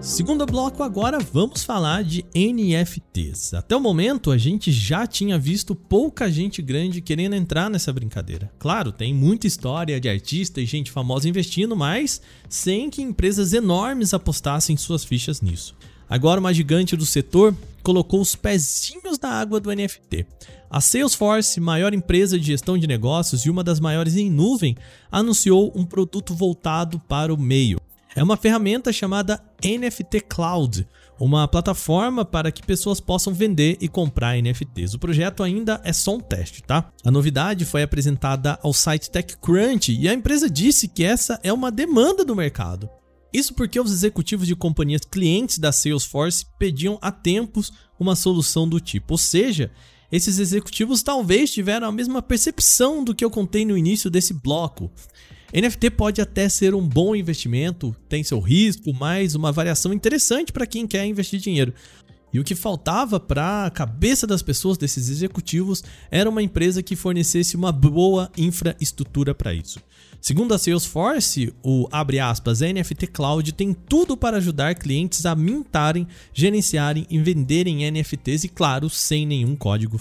Segundo 0.00 0.46
bloco, 0.46 0.82
agora 0.82 1.18
vamos 1.18 1.64
falar 1.64 2.04
de 2.04 2.24
NFTs. 2.34 3.52
Até 3.54 3.74
o 3.74 3.80
momento, 3.80 4.30
a 4.30 4.38
gente 4.38 4.70
já 4.70 5.06
tinha 5.06 5.38
visto 5.38 5.74
pouca 5.74 6.30
gente 6.30 6.62
grande 6.62 7.00
querendo 7.00 7.34
entrar 7.34 7.68
nessa 7.68 7.92
brincadeira. 7.92 8.48
Claro, 8.58 8.92
tem 8.92 9.12
muita 9.12 9.46
história 9.46 10.00
de 10.00 10.08
artista 10.08 10.60
e 10.60 10.66
gente 10.66 10.90
famosa 10.90 11.28
investindo, 11.28 11.74
mas 11.74 12.20
sem 12.48 12.90
que 12.90 13.02
empresas 13.02 13.52
enormes 13.52 14.14
apostassem 14.14 14.76
suas 14.76 15.04
fichas 15.04 15.40
nisso. 15.40 15.74
Agora, 16.14 16.38
uma 16.38 16.54
gigante 16.54 16.96
do 16.96 17.04
setor 17.04 17.52
colocou 17.82 18.20
os 18.20 18.36
pezinhos 18.36 19.18
na 19.20 19.30
água 19.30 19.58
do 19.58 19.74
NFT. 19.74 20.24
A 20.70 20.80
Salesforce, 20.80 21.60
maior 21.60 21.92
empresa 21.92 22.38
de 22.38 22.46
gestão 22.46 22.78
de 22.78 22.86
negócios 22.86 23.44
e 23.44 23.50
uma 23.50 23.64
das 23.64 23.80
maiores 23.80 24.14
em 24.14 24.30
nuvem, 24.30 24.76
anunciou 25.10 25.72
um 25.74 25.84
produto 25.84 26.32
voltado 26.32 27.00
para 27.08 27.34
o 27.34 27.36
meio 27.36 27.80
é 28.14 28.22
uma 28.22 28.36
ferramenta 28.36 28.92
chamada 28.92 29.42
NFT 29.62 30.20
Cloud, 30.20 30.86
uma 31.18 31.48
plataforma 31.48 32.24
para 32.24 32.52
que 32.52 32.64
pessoas 32.64 33.00
possam 33.00 33.34
vender 33.34 33.76
e 33.80 33.88
comprar 33.88 34.40
NFTs. 34.40 34.94
O 34.94 34.98
projeto 34.98 35.42
ainda 35.42 35.80
é 35.84 35.92
só 35.92 36.14
um 36.14 36.20
teste, 36.20 36.62
tá? 36.62 36.90
A 37.04 37.10
novidade 37.10 37.64
foi 37.64 37.82
apresentada 37.82 38.58
ao 38.62 38.72
site 38.72 39.10
TechCrunch 39.10 39.92
e 39.92 40.08
a 40.08 40.14
empresa 40.14 40.48
disse 40.48 40.86
que 40.86 41.04
essa 41.04 41.40
é 41.42 41.52
uma 41.52 41.70
demanda 41.72 42.24
do 42.24 42.36
mercado. 42.36 42.88
Isso 43.34 43.52
porque 43.52 43.80
os 43.80 43.90
executivos 43.90 44.46
de 44.46 44.54
companhias 44.54 45.00
clientes 45.00 45.58
da 45.58 45.72
Salesforce 45.72 46.46
pediam 46.56 47.00
há 47.02 47.10
tempos 47.10 47.72
uma 47.98 48.14
solução 48.14 48.68
do 48.68 48.78
tipo, 48.78 49.14
ou 49.14 49.18
seja, 49.18 49.72
esses 50.12 50.38
executivos 50.38 51.02
talvez 51.02 51.52
tiveram 51.52 51.88
a 51.88 51.92
mesma 51.92 52.22
percepção 52.22 53.02
do 53.02 53.12
que 53.12 53.24
eu 53.24 53.30
contei 53.30 53.64
no 53.64 53.76
início 53.76 54.08
desse 54.08 54.32
bloco. 54.32 54.88
NFT 55.52 55.90
pode 55.90 56.20
até 56.20 56.48
ser 56.48 56.76
um 56.76 56.86
bom 56.86 57.16
investimento, 57.16 57.94
tem 58.08 58.22
seu 58.22 58.38
risco, 58.38 58.92
mas 58.94 59.34
uma 59.34 59.50
variação 59.50 59.92
interessante 59.92 60.52
para 60.52 60.66
quem 60.66 60.86
quer 60.86 61.04
investir 61.04 61.40
dinheiro. 61.40 61.74
E 62.32 62.38
o 62.38 62.44
que 62.44 62.54
faltava 62.54 63.18
para 63.18 63.66
a 63.66 63.70
cabeça 63.70 64.28
das 64.28 64.42
pessoas 64.42 64.78
desses 64.78 65.08
executivos 65.08 65.82
era 66.10 66.30
uma 66.30 66.42
empresa 66.42 66.82
que 66.82 66.94
fornecesse 66.94 67.56
uma 67.56 67.72
boa 67.72 68.30
infraestrutura 68.36 69.34
para 69.34 69.54
isso. 69.54 69.80
Segundo 70.24 70.54
a 70.54 70.58
Salesforce, 70.58 71.52
o 71.62 71.86
aspas, 71.92 72.60
NFT 72.62 73.08
Cloud 73.08 73.52
tem 73.52 73.74
tudo 73.74 74.16
para 74.16 74.38
ajudar 74.38 74.74
clientes 74.74 75.26
a 75.26 75.34
mintarem, 75.34 76.08
gerenciarem 76.32 77.06
e 77.10 77.18
venderem 77.18 77.90
NFTs 77.90 78.44
e 78.44 78.48
claro, 78.48 78.88
sem 78.88 79.26
nenhum 79.26 79.54
código. 79.54 80.00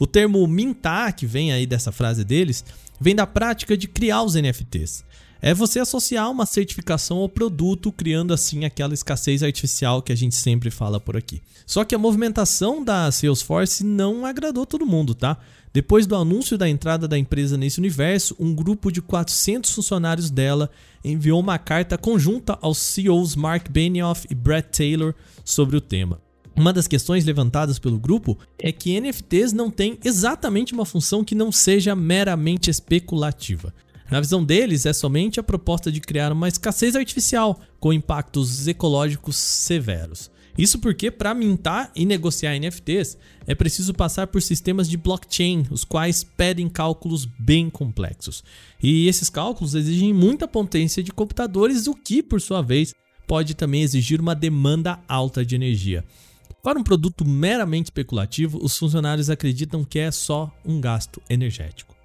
O 0.00 0.04
termo 0.04 0.44
mintar, 0.48 1.14
que 1.14 1.26
vem 1.26 1.52
aí 1.52 1.64
dessa 1.64 1.92
frase 1.92 2.24
deles, 2.24 2.64
vem 3.00 3.14
da 3.14 3.24
prática 3.24 3.76
de 3.76 3.86
criar 3.86 4.24
os 4.24 4.34
NFTs. 4.34 5.04
É 5.40 5.54
você 5.54 5.78
associar 5.78 6.28
uma 6.28 6.44
certificação 6.44 7.18
ao 7.18 7.28
produto, 7.28 7.92
criando 7.92 8.34
assim 8.34 8.64
aquela 8.64 8.94
escassez 8.94 9.44
artificial 9.44 10.02
que 10.02 10.10
a 10.10 10.16
gente 10.16 10.34
sempre 10.34 10.72
fala 10.72 10.98
por 10.98 11.16
aqui. 11.16 11.40
Só 11.64 11.84
que 11.84 11.94
a 11.94 11.98
movimentação 11.98 12.82
da 12.82 13.12
Salesforce 13.12 13.84
não 13.84 14.26
agradou 14.26 14.66
todo 14.66 14.84
mundo, 14.84 15.14
tá? 15.14 15.38
Depois 15.72 16.06
do 16.06 16.16
anúncio 16.16 16.56
da 16.56 16.68
entrada 16.68 17.06
da 17.06 17.18
empresa 17.18 17.56
nesse 17.56 17.78
universo, 17.78 18.34
um 18.38 18.54
grupo 18.54 18.90
de 18.90 19.02
400 19.02 19.70
funcionários 19.70 20.30
dela 20.30 20.70
enviou 21.04 21.38
uma 21.40 21.58
carta 21.58 21.98
conjunta 21.98 22.58
aos 22.60 22.78
CEOs 22.78 23.36
Mark 23.36 23.68
Benioff 23.70 24.26
e 24.30 24.34
Brett 24.34 24.76
Taylor 24.76 25.14
sobre 25.44 25.76
o 25.76 25.80
tema. 25.80 26.20
Uma 26.56 26.72
das 26.72 26.88
questões 26.88 27.24
levantadas 27.24 27.78
pelo 27.78 28.00
grupo 28.00 28.36
é 28.58 28.72
que 28.72 28.98
NFTs 29.00 29.52
não 29.52 29.70
têm 29.70 29.98
exatamente 30.04 30.72
uma 30.72 30.84
função 30.84 31.22
que 31.22 31.34
não 31.34 31.52
seja 31.52 31.94
meramente 31.94 32.68
especulativa. 32.68 33.72
Na 34.10 34.20
visão 34.20 34.42
deles, 34.42 34.86
é 34.86 34.92
somente 34.92 35.38
a 35.38 35.42
proposta 35.42 35.92
de 35.92 36.00
criar 36.00 36.32
uma 36.32 36.48
escassez 36.48 36.96
artificial 36.96 37.60
com 37.78 37.92
impactos 37.92 38.66
ecológicos 38.66 39.36
severos. 39.36 40.30
Isso 40.58 40.80
porque 40.80 41.08
para 41.08 41.32
mintar 41.32 41.92
e 41.94 42.04
negociar 42.04 42.58
NFTs 42.58 43.16
é 43.46 43.54
preciso 43.54 43.94
passar 43.94 44.26
por 44.26 44.42
sistemas 44.42 44.90
de 44.90 44.96
blockchain, 44.96 45.64
os 45.70 45.84
quais 45.84 46.24
pedem 46.24 46.68
cálculos 46.68 47.24
bem 47.24 47.70
complexos. 47.70 48.42
E 48.82 49.06
esses 49.06 49.30
cálculos 49.30 49.76
exigem 49.76 50.12
muita 50.12 50.48
potência 50.48 51.00
de 51.00 51.12
computadores, 51.12 51.86
o 51.86 51.94
que, 51.94 52.24
por 52.24 52.40
sua 52.40 52.60
vez, 52.60 52.92
pode 53.24 53.54
também 53.54 53.82
exigir 53.82 54.20
uma 54.20 54.34
demanda 54.34 54.98
alta 55.06 55.46
de 55.46 55.54
energia. 55.54 56.04
Para 56.60 56.78
um 56.78 56.82
produto 56.82 57.24
meramente 57.24 57.86
especulativo, 57.86 58.58
os 58.60 58.76
funcionários 58.76 59.30
acreditam 59.30 59.84
que 59.84 60.00
é 60.00 60.10
só 60.10 60.52
um 60.64 60.80
gasto 60.80 61.22
energético. 61.30 61.97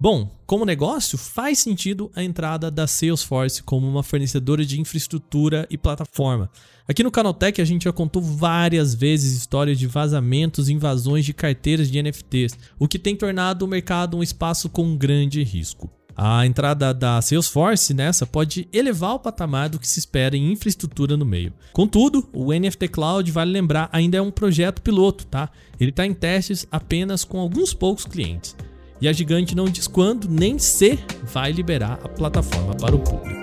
Bom, 0.00 0.30
como 0.46 0.64
negócio, 0.64 1.18
faz 1.18 1.58
sentido 1.58 2.08
a 2.14 2.22
entrada 2.22 2.70
da 2.70 2.86
Salesforce 2.86 3.64
como 3.64 3.88
uma 3.88 4.04
fornecedora 4.04 4.64
de 4.64 4.80
infraestrutura 4.80 5.66
e 5.68 5.76
plataforma. 5.76 6.48
Aqui 6.86 7.02
no 7.02 7.10
Canaltech 7.10 7.60
a 7.60 7.64
gente 7.64 7.82
já 7.82 7.92
contou 7.92 8.22
várias 8.22 8.94
vezes 8.94 9.36
histórias 9.36 9.76
de 9.76 9.88
vazamentos 9.88 10.68
e 10.68 10.72
invasões 10.72 11.24
de 11.24 11.34
carteiras 11.34 11.90
de 11.90 12.00
NFTs, 12.00 12.56
o 12.78 12.86
que 12.86 12.96
tem 12.96 13.16
tornado 13.16 13.64
o 13.64 13.68
mercado 13.68 14.16
um 14.16 14.22
espaço 14.22 14.68
com 14.68 14.96
grande 14.96 15.42
risco. 15.42 15.90
A 16.16 16.46
entrada 16.46 16.94
da 16.94 17.20
Salesforce 17.20 17.92
nessa 17.92 18.24
pode 18.24 18.68
elevar 18.72 19.14
o 19.14 19.20
patamar 19.20 19.68
do 19.68 19.80
que 19.80 19.86
se 19.86 19.98
espera 19.98 20.36
em 20.36 20.52
infraestrutura 20.52 21.16
no 21.16 21.24
meio. 21.24 21.52
Contudo, 21.72 22.28
o 22.32 22.52
NFT 22.52 22.86
Cloud, 22.88 23.30
vale 23.32 23.50
lembrar, 23.50 23.88
ainda 23.92 24.16
é 24.16 24.22
um 24.22 24.30
projeto 24.30 24.80
piloto, 24.80 25.26
tá? 25.26 25.50
Ele 25.78 25.90
está 25.90 26.06
em 26.06 26.14
testes 26.14 26.66
apenas 26.70 27.24
com 27.24 27.40
alguns 27.40 27.74
poucos 27.74 28.04
clientes. 28.04 28.56
E 29.00 29.06
a 29.06 29.12
gigante 29.12 29.54
não 29.54 29.66
diz 29.66 29.86
quando 29.86 30.28
nem 30.28 30.58
se 30.58 30.98
vai 31.22 31.52
liberar 31.52 32.00
a 32.02 32.08
plataforma 32.08 32.74
para 32.74 32.96
o 32.96 32.98
público. 32.98 33.38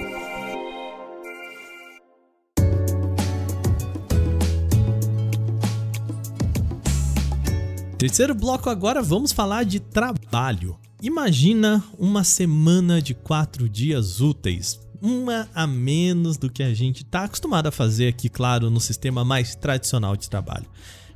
Terceiro 7.98 8.36
bloco 8.36 8.70
agora 8.70 9.02
vamos 9.02 9.32
falar 9.32 9.64
de 9.64 9.80
trabalho. 9.80 10.78
Imagina 11.02 11.82
uma 11.98 12.26
semana 12.26 13.02
de 13.02 13.14
quatro 13.14 13.70
dias 13.70 14.20
úteis, 14.20 14.78
uma 15.02 15.48
a 15.56 15.66
menos 15.66 16.36
do 16.36 16.50
que 16.50 16.64
a 16.64 16.74
gente 16.74 17.04
está 17.04 17.24
acostumado 17.24 17.68
a 17.68 17.72
fazer 17.72 18.10
aqui, 18.10 18.28
claro, 18.28 18.70
no 18.70 18.82
sistema 18.82 19.24
mais 19.24 19.56
tradicional 19.56 20.18
de 20.18 20.30
trabalho. 20.30 20.66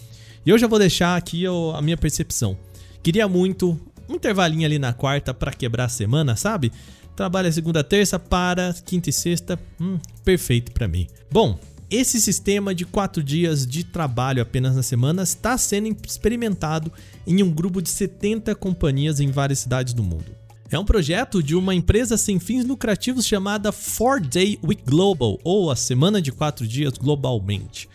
E 0.45 0.49
eu 0.49 0.57
já 0.57 0.65
vou 0.65 0.79
deixar 0.79 1.17
aqui 1.17 1.43
a 1.45 1.81
minha 1.81 1.97
percepção. 1.97 2.57
Queria 3.03 3.27
muito 3.27 3.77
um 4.07 4.15
intervalinho 4.15 4.65
ali 4.65 4.79
na 4.79 4.93
quarta 4.93 5.33
para 5.33 5.51
quebrar 5.51 5.83
a 5.85 5.89
semana, 5.89 6.37
sabe? 6.37 6.71
Trabalha 7.13 7.51
segunda, 7.51 7.83
terça, 7.83 8.17
para 8.17 8.73
quinta 8.85 9.09
e 9.09 9.13
sexta, 9.13 9.59
hum, 9.79 9.99
perfeito 10.23 10.71
para 10.71 10.87
mim. 10.87 11.07
Bom, 11.29 11.59
esse 11.95 12.19
sistema 12.19 12.73
de 12.73 12.85
quatro 12.85 13.23
dias 13.23 13.67
de 13.67 13.83
trabalho 13.83 14.41
apenas 14.41 14.75
na 14.75 14.81
semana 14.81 15.21
está 15.21 15.55
sendo 15.59 15.95
experimentado 16.07 16.91
em 17.27 17.43
um 17.43 17.51
grupo 17.51 17.83
de 17.83 17.89
70 17.89 18.55
companhias 18.55 19.19
em 19.19 19.29
várias 19.29 19.59
cidades 19.59 19.93
do 19.93 20.01
mundo. 20.01 20.25
É 20.71 20.79
um 20.79 20.85
projeto 20.85 21.43
de 21.43 21.55
uma 21.55 21.75
empresa 21.75 22.17
sem 22.17 22.39
fins 22.39 22.65
lucrativos 22.65 23.27
chamada 23.27 23.71
4 23.71 24.27
Day 24.27 24.57
Week 24.63 24.81
Global, 24.83 25.39
ou 25.43 25.69
a 25.69 25.75
Semana 25.75 26.19
de 26.19 26.31
Quatro 26.31 26.67
Dias 26.67 26.93
globalmente. 26.93 27.87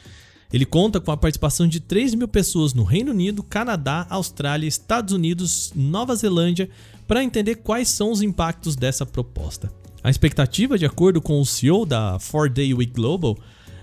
Ele 0.53 0.65
conta 0.65 1.01
com 1.01 1.11
a 1.11 1.17
participação 1.17 1.67
de 1.67 1.81
3 1.81 2.15
mil 2.15 2.29
pessoas 2.29 2.73
no 2.75 2.85
Reino 2.85 3.11
Unido, 3.11 3.43
Canadá, 3.43 4.07
Austrália, 4.09 4.69
Estados 4.69 5.13
Unidos, 5.13 5.73
Nova 5.75 6.15
Zelândia, 6.15 6.71
para 7.09 7.25
entender 7.25 7.57
quais 7.57 7.89
são 7.89 8.13
os 8.13 8.23
impactos 8.23 8.77
dessa 8.77 9.05
proposta. 9.05 9.73
A 10.05 10.09
expectativa, 10.09 10.79
de 10.79 10.87
acordo 10.87 11.21
com 11.21 11.41
o 11.41 11.45
CEO 11.45 11.85
da 11.85 12.17
4 12.31 12.49
Day 12.49 12.73
Week 12.73 12.93
Global, 12.93 13.37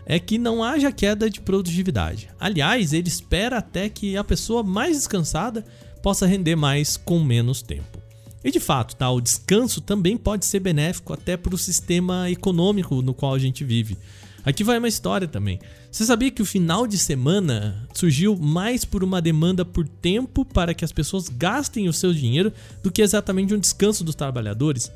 é 0.06 0.20
que 0.20 0.38
não 0.38 0.64
haja 0.64 0.92
queda 0.92 1.30
de 1.30 1.42
produtividade. 1.42 2.30
Aliás, 2.40 2.94
ele 2.94 3.08
espera 3.08 3.58
até 3.58 3.90
que 3.90 4.16
a 4.16 4.24
pessoa 4.24 4.64
mais 4.64 4.98
descansada 4.98 5.66
possa 6.04 6.28
render 6.28 6.56
mais 6.56 6.96
com 6.96 7.20
menos 7.20 7.62
tempo. 7.62 7.98
E 8.44 8.52
de 8.52 8.60
fato, 8.60 8.96
tá, 8.96 9.10
o 9.10 9.20
descanso 9.20 9.82
também 9.82 10.16
pode 10.16 10.46
ser 10.46 10.60
benéfico 10.60 11.12
até 11.14 11.36
para 11.36 11.56
o 11.56 11.58
sistema 11.58 12.30
econômico 12.30 13.02
no 13.02 13.14
qual 13.14 13.34
a 13.34 13.40
gente 13.40 13.64
vive. 13.64 13.98
Aqui 14.46 14.64
vai 14.64 14.78
uma 14.78 14.88
história 14.88 15.28
também. 15.28 15.60
Você 15.92 16.06
sabia 16.06 16.30
que 16.30 16.44
o 16.44 16.46
final 16.46 16.86
de 16.86 17.00
semana 17.00 17.88
surgiu 17.96 18.38
mais 18.38 18.86
por 18.86 19.04
uma 19.04 19.20
demanda 19.20 19.66
por 19.66 19.88
tempo 19.88 20.46
para 20.46 20.76
que 20.76 20.86
as 20.86 20.92
pessoas 20.92 21.28
gastem 21.28 21.90
o 21.90 21.94
seu 21.94 22.14
dinheiro 22.14 22.54
do 22.84 22.92
que 22.92 23.02
exatamente 23.02 23.56
um 23.56 23.60
descanso 23.60 24.04
dos 24.04 24.14
trabalhadores? 24.14 24.92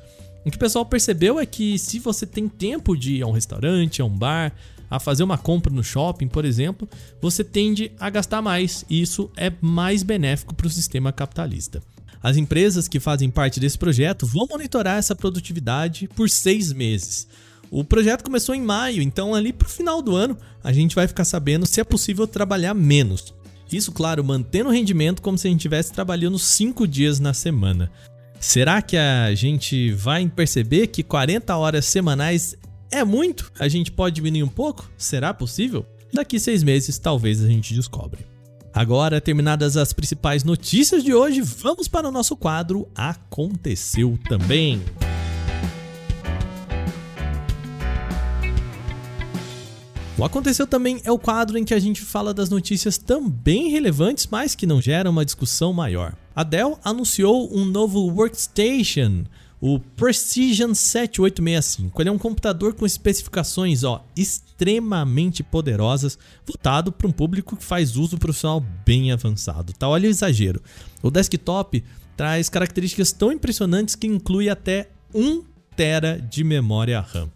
O 0.46 0.52
que 0.52 0.58
o 0.58 0.60
pessoal 0.60 0.86
percebeu 0.86 1.40
é 1.40 1.46
que 1.48 1.80
se 1.80 1.98
você 1.98 2.28
tem 2.28 2.48
tempo 2.48 2.96
de 2.96 3.16
ir 3.16 3.24
a 3.24 3.28
um 3.28 3.32
restaurante, 3.32 4.02
a 4.02 4.06
um 4.06 4.16
bar, 4.16 4.54
a 4.90 5.00
fazer 5.00 5.24
uma 5.24 5.38
compra 5.38 5.74
no 5.74 5.84
shopping, 5.84 6.28
por 6.28 6.46
exemplo, 6.46 6.90
você 7.22 7.44
tende 7.44 7.92
a 8.00 8.10
gastar 8.10 8.42
mais 8.42 8.86
e 8.90 9.02
isso 9.02 9.30
é 9.38 9.52
mais 9.62 10.04
benéfico 10.04 10.56
para 10.56 10.68
o 10.68 10.70
sistema 10.70 11.12
capitalista. 11.12 11.82
As 12.22 12.36
empresas 12.36 12.88
que 12.88 13.00
fazem 13.00 13.30
parte 13.30 13.60
desse 13.60 13.78
projeto 13.78 14.26
vão 14.26 14.48
monitorar 14.50 14.98
essa 14.98 15.16
produtividade 15.16 16.08
por 16.08 16.30
seis 16.30 16.74
meses. 16.74 17.28
O 17.72 17.84
projeto 17.84 18.24
começou 18.24 18.56
em 18.56 18.62
maio, 18.62 19.02
então 19.02 19.34
ali 19.34 19.54
para 19.54 19.68
o 19.68 19.72
final 19.72 20.02
do 20.02 20.16
ano 20.16 20.38
a 20.64 20.74
gente 20.74 20.96
vai 20.96 21.08
ficar 21.08 21.24
sabendo 21.24 21.66
se 21.66 21.80
é 21.80 21.84
possível 21.84 22.28
trabalhar 22.28 22.74
menos. 22.74 23.34
Isso, 23.72 23.92
claro, 23.92 24.24
mantendo 24.24 24.70
o 24.70 24.72
rendimento 24.72 25.22
como 25.22 25.38
se 25.38 25.48
a 25.48 25.52
gente 25.52 25.60
estivesse 25.60 25.94
trabalhando 25.94 26.40
cinco 26.40 26.88
dias 26.88 27.20
na 27.20 27.34
semana. 27.34 27.92
Será 28.40 28.82
que 28.82 28.98
a 28.98 29.34
gente 29.36 29.92
vai 29.92 30.28
perceber 30.28 30.88
que 30.88 31.04
40 31.04 31.56
horas 31.56 31.86
semanais 31.86 32.56
é 32.92 33.04
muito? 33.04 33.52
A 33.60 33.68
gente 33.68 33.92
pode 33.92 34.16
diminuir 34.16 34.44
um 34.44 34.48
pouco? 34.48 34.90
Será 34.98 35.34
possível? 35.34 35.86
Daqui 36.12 36.40
seis 36.40 36.64
meses, 36.64 36.98
talvez 36.98 37.44
a 37.44 37.48
gente 37.48 37.74
descobre. 37.74 38.26
Agora, 38.74 39.22
terminadas 39.22 39.78
as 39.78 39.94
principais 39.94 40.44
notícias 40.44 41.04
de 41.04 41.14
hoje, 41.14 41.42
vamos 41.42 41.88
para 41.88 42.08
o 42.08 42.12
nosso 42.12 42.36
quadro 42.36 42.88
Aconteceu 42.96 44.18
Também. 44.28 44.82
O 50.18 50.24
Aconteceu 50.26 50.68
Também 50.68 51.00
é 51.04 51.12
o 51.12 51.20
quadro 51.20 51.58
em 51.58 51.64
que 51.64 51.74
a 51.74 51.80
gente 51.80 52.02
fala 52.02 52.34
das 52.34 52.50
notícias 52.50 52.98
também 52.98 53.70
relevantes, 53.70 54.28
mas 54.28 54.56
que 54.56 54.66
não 54.66 54.82
geram 54.82 55.12
uma 55.12 55.26
discussão 55.26 55.72
maior. 55.72 56.14
A 56.36 56.44
Dell 56.44 56.80
anunciou 56.84 57.56
um 57.56 57.66
novo 57.66 58.08
workstation 58.12 59.26
o 59.62 59.80
Precision 59.80 60.74
7865. 60.74 62.02
Ele 62.02 62.10
é 62.10 62.12
um 62.12 62.18
computador 62.18 62.74
com 62.74 62.86
especificações 62.86 63.84
ó, 63.84 64.06
extremamente 64.16 65.44
poderosas, 65.44 66.18
voltado 66.46 66.92
para 66.92 67.08
um 67.08 67.12
público 67.12 67.58
que 67.58 67.64
faz 67.64 67.98
uso 67.98 68.18
profissional 68.18 68.64
bem 68.86 69.12
avançado. 69.12 69.74
Tá? 69.74 69.88
Olha 69.88 70.08
o 70.08 70.12
exagero. 70.12 70.62
O 71.02 71.12
desktop 71.12 71.84
traz 72.16 72.50
características 72.50 73.12
tão 73.12 73.32
impressionantes 73.32 73.96
que 73.96 74.08
inclui 74.08 74.50
até 74.50 74.90
1 75.14 75.44
tera 75.76 76.20
de 76.20 76.44
memória 76.44 77.00
RAM. 77.00 77.30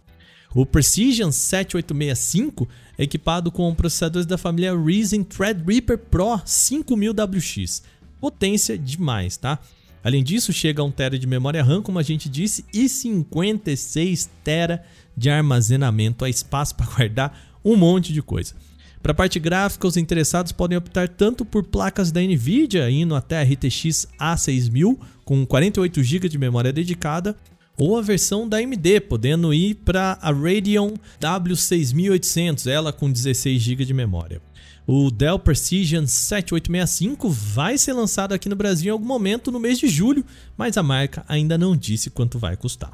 O 0.54 0.64
Precision 0.64 1.32
7865 1.32 2.68
é 2.96 3.02
equipado 3.02 3.50
com 3.50 3.74
processadores 3.74 4.26
da 4.26 4.38
família 4.38 4.76
Ryzen 4.76 5.24
Threadripper 5.24 5.98
Pro 5.98 6.38
5000WX. 6.46 7.82
Potência 8.20 8.78
demais, 8.78 9.36
tá? 9.36 9.58
Além 10.04 10.22
disso, 10.22 10.52
chega 10.52 10.82
a 10.82 10.84
1 10.84 10.90
TB 10.90 11.18
de 11.18 11.26
memória 11.26 11.64
RAM, 11.64 11.80
como 11.80 11.98
a 11.98 12.02
gente 12.02 12.28
disse, 12.28 12.62
e 12.74 12.90
56 12.90 14.28
TB 14.44 14.80
de 15.16 15.30
armazenamento, 15.30 16.26
há 16.26 16.28
espaço 16.28 16.74
para 16.76 16.86
guardar 16.86 17.56
um 17.64 17.74
monte 17.74 18.12
de 18.12 18.20
coisa. 18.20 18.54
Para 19.02 19.12
a 19.12 19.14
parte 19.14 19.38
gráfica, 19.38 19.86
os 19.86 19.96
interessados 19.96 20.52
podem 20.52 20.76
optar 20.76 21.08
tanto 21.08 21.44
por 21.44 21.62
placas 21.62 22.12
da 22.12 22.20
Nvidia, 22.20 22.90
indo 22.90 23.14
até 23.14 23.38
a 23.38 23.42
RTX 23.42 24.06
A6000 24.20 24.98
com 25.24 25.46
48 25.46 26.02
GB 26.02 26.28
de 26.28 26.38
memória 26.38 26.72
dedicada, 26.72 27.34
ou 27.76 27.98
a 27.98 28.02
versão 28.02 28.48
da 28.48 28.58
AMD, 28.58 29.00
podendo 29.08 29.52
ir 29.52 29.74
para 29.74 30.18
a 30.20 30.30
Radeon 30.30 30.94
W6800, 31.20 32.66
ela 32.66 32.92
com 32.92 33.10
16 33.10 33.60
GB 33.60 33.84
de 33.84 33.94
memória. 33.94 34.40
O 34.86 35.10
Dell 35.10 35.38
Precision 35.38 36.06
7865 36.06 37.30
vai 37.30 37.78
ser 37.78 37.94
lançado 37.94 38.34
aqui 38.34 38.50
no 38.50 38.56
Brasil 38.56 38.88
em 38.88 38.92
algum 38.92 39.06
momento 39.06 39.50
no 39.50 39.58
mês 39.58 39.78
de 39.78 39.88
julho, 39.88 40.22
mas 40.58 40.76
a 40.76 40.82
marca 40.82 41.24
ainda 41.26 41.56
não 41.56 41.74
disse 41.74 42.10
quanto 42.10 42.38
vai 42.38 42.54
custar. 42.54 42.92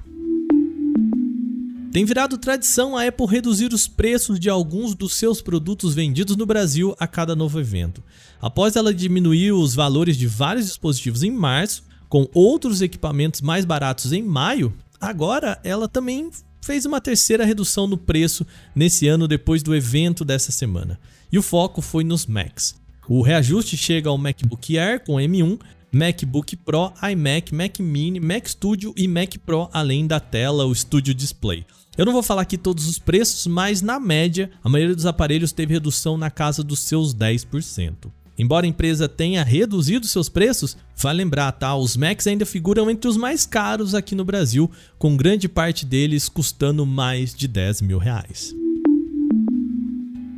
Tem 1.92 2.04
virado 2.04 2.38
tradição 2.38 2.96
a 2.96 3.04
Apple 3.04 3.26
reduzir 3.26 3.72
os 3.72 3.88
preços 3.88 4.38
de 4.38 4.48
alguns 4.48 4.94
dos 4.94 5.14
seus 5.14 5.42
produtos 5.42 5.92
vendidos 5.92 6.36
no 6.36 6.46
Brasil 6.46 6.94
a 6.96 7.08
cada 7.08 7.34
novo 7.34 7.58
evento. 7.58 8.00
Após 8.40 8.76
ela 8.76 8.94
diminuir 8.94 9.50
os 9.50 9.74
valores 9.74 10.16
de 10.16 10.28
vários 10.28 10.66
dispositivos 10.66 11.24
em 11.24 11.32
março, 11.32 11.82
com 12.08 12.28
outros 12.32 12.80
equipamentos 12.82 13.40
mais 13.40 13.64
baratos 13.64 14.12
em 14.12 14.22
maio, 14.22 14.72
agora 15.00 15.58
ela 15.64 15.88
também 15.88 16.30
fez 16.62 16.84
uma 16.84 17.00
terceira 17.00 17.44
redução 17.44 17.88
no 17.88 17.98
preço 17.98 18.46
nesse 18.76 19.08
ano 19.08 19.26
depois 19.26 19.60
do 19.60 19.74
evento 19.74 20.24
dessa 20.24 20.52
semana 20.52 20.96
e 21.32 21.38
o 21.38 21.42
foco 21.42 21.80
foi 21.80 22.04
nos 22.04 22.26
Macs. 22.26 22.74
O 23.08 23.22
reajuste 23.22 23.76
chega 23.76 24.08
ao 24.08 24.18
MacBook 24.18 24.78
Air 24.78 25.04
com 25.04 25.14
M1, 25.14 25.58
MacBook 25.92 26.56
Pro, 26.56 26.92
iMac, 27.10 27.54
Mac 27.54 27.80
Mini, 27.80 28.20
Mac 28.20 28.46
Studio 28.46 28.94
e 28.96 29.08
Mac 29.08 29.34
Pro, 29.44 29.68
além 29.72 30.06
da 30.06 30.20
tela, 30.20 30.64
o 30.64 30.74
Studio 30.74 31.12
Display. 31.12 31.66
Eu 31.98 32.06
não 32.06 32.12
vou 32.12 32.22
falar 32.22 32.42
aqui 32.42 32.56
todos 32.56 32.86
os 32.86 32.98
preços, 32.98 33.46
mas 33.46 33.82
na 33.82 33.98
média, 33.98 34.50
a 34.62 34.68
maioria 34.68 34.94
dos 34.94 35.06
aparelhos 35.06 35.52
teve 35.52 35.74
redução 35.74 36.16
na 36.16 36.30
casa 36.30 36.62
dos 36.62 36.80
seus 36.80 37.14
10%. 37.14 38.10
Embora 38.38 38.64
a 38.64 38.68
empresa 38.68 39.08
tenha 39.08 39.42
reduzido 39.42 40.06
seus 40.06 40.28
preços, 40.28 40.76
vale 40.96 41.18
lembrar, 41.18 41.52
tá? 41.52 41.76
Os 41.76 41.96
Macs 41.96 42.26
ainda 42.26 42.46
figuram 42.46 42.88
entre 42.88 43.06
os 43.06 43.16
mais 43.16 43.44
caros 43.44 43.94
aqui 43.94 44.14
no 44.14 44.24
Brasil, 44.24 44.70
com 44.98 45.16
grande 45.16 45.48
parte 45.48 45.84
deles 45.84 46.28
custando 46.28 46.86
mais 46.86 47.34
de 47.34 47.46
10 47.46 47.82
mil 47.82 47.98
reais. 47.98 48.54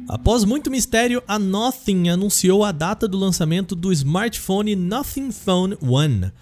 Após 0.09 0.45
muito 0.45 0.71
mistério, 0.71 1.23
a 1.27 1.39
Nothing 1.39 2.09
anunciou 2.09 2.65
a 2.65 2.73
data 2.73 3.07
do 3.07 3.17
lançamento 3.17 3.75
do 3.75 3.93
smartphone 3.93 4.75
Nothing 4.75 5.31
Phone 5.31 5.77
One. 5.81 6.33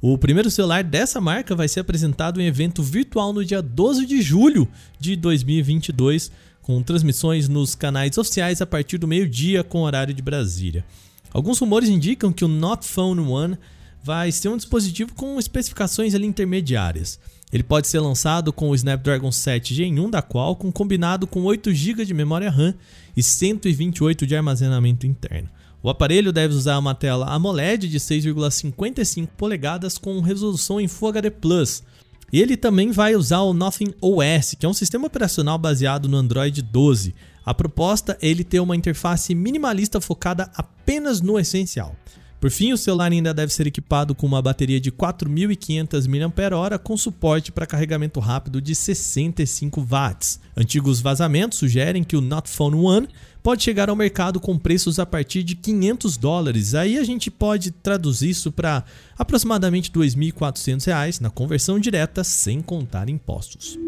O 0.00 0.16
primeiro 0.16 0.50
celular 0.50 0.82
dessa 0.82 1.20
marca 1.20 1.54
vai 1.54 1.68
ser 1.68 1.80
apresentado 1.80 2.40
em 2.40 2.46
evento 2.46 2.82
virtual 2.82 3.32
no 3.32 3.44
dia 3.44 3.60
12 3.60 4.06
de 4.06 4.22
julho 4.22 4.66
de 4.98 5.14
2022, 5.16 6.30
com 6.62 6.82
transmissões 6.82 7.48
nos 7.48 7.74
canais 7.74 8.16
oficiais 8.16 8.62
a 8.62 8.66
partir 8.66 8.96
do 8.96 9.06
meio-dia 9.06 9.62
com 9.62 9.82
horário 9.82 10.14
de 10.14 10.22
Brasília. 10.22 10.84
Alguns 11.32 11.58
rumores 11.58 11.88
indicam 11.88 12.32
que 12.32 12.44
o 12.44 12.48
Not 12.48 12.86
Phone 12.88 13.20
One 13.20 13.58
vai 14.02 14.32
ser 14.32 14.48
um 14.48 14.56
dispositivo 14.56 15.14
com 15.14 15.38
especificações 15.38 16.14
intermediárias. 16.14 17.20
Ele 17.52 17.62
pode 17.62 17.88
ser 17.88 17.98
lançado 17.98 18.52
com 18.52 18.70
o 18.70 18.74
Snapdragon 18.74 19.32
7 19.32 19.74
Gen 19.74 19.98
1 19.98 20.10
da 20.10 20.22
Qualcomm, 20.22 20.70
combinado 20.70 21.26
com 21.26 21.42
8 21.42 21.72
GB 21.72 22.04
de 22.04 22.14
memória 22.14 22.50
RAM 22.50 22.74
e 23.16 23.22
128 23.22 24.26
de 24.26 24.36
armazenamento 24.36 25.06
interno. 25.06 25.48
O 25.82 25.88
aparelho 25.88 26.32
deve 26.32 26.54
usar 26.54 26.78
uma 26.78 26.94
tela 26.94 27.26
AMOLED 27.26 27.88
de 27.88 27.98
6,55 27.98 29.28
polegadas 29.36 29.96
com 29.96 30.20
resolução 30.20 30.80
em 30.80 30.86
Full 30.86 31.08
HD+. 31.08 31.32
E 32.32 32.40
ele 32.40 32.56
também 32.56 32.92
vai 32.92 33.16
usar 33.16 33.40
o 33.40 33.52
Nothing 33.52 33.94
OS, 34.00 34.54
que 34.58 34.64
é 34.64 34.68
um 34.68 34.74
sistema 34.74 35.06
operacional 35.06 35.58
baseado 35.58 36.08
no 36.08 36.16
Android 36.16 36.62
12. 36.62 37.14
A 37.44 37.54
proposta 37.54 38.16
é 38.20 38.28
ele 38.28 38.44
ter 38.44 38.60
uma 38.60 38.76
interface 38.76 39.34
minimalista 39.34 40.00
focada 40.00 40.50
apenas 40.54 41.20
no 41.20 41.38
essencial. 41.38 41.96
Por 42.40 42.50
fim, 42.50 42.72
o 42.72 42.78
celular 42.78 43.12
ainda 43.12 43.34
deve 43.34 43.52
ser 43.52 43.66
equipado 43.66 44.14
com 44.14 44.26
uma 44.26 44.40
bateria 44.40 44.80
de 44.80 44.90
4.500 44.90 46.08
mAh 46.08 46.78
com 46.78 46.96
suporte 46.96 47.52
para 47.52 47.66
carregamento 47.66 48.18
rápido 48.18 48.62
de 48.62 48.74
65 48.74 49.82
watts. 49.82 50.40
Antigos 50.56 51.00
vazamentos 51.00 51.58
sugerem 51.58 52.02
que 52.02 52.16
o 52.16 52.22
Not 52.22 52.48
Phone 52.48 52.76
One 52.76 53.08
pode 53.42 53.62
chegar 53.62 53.90
ao 53.90 53.96
mercado 53.96 54.40
com 54.40 54.58
preços 54.58 54.98
a 54.98 55.04
partir 55.04 55.42
de 55.42 55.54
500 55.54 56.16
dólares. 56.16 56.74
Aí 56.74 56.96
a 56.96 57.04
gente 57.04 57.30
pode 57.30 57.70
traduzir 57.70 58.30
isso 58.30 58.50
para 58.50 58.84
aproximadamente 59.18 59.90
R$ 59.94 60.00
2.400 60.00 61.20
na 61.20 61.28
conversão 61.28 61.78
direta, 61.78 62.24
sem 62.24 62.62
contar 62.62 63.10
impostos. 63.10 63.78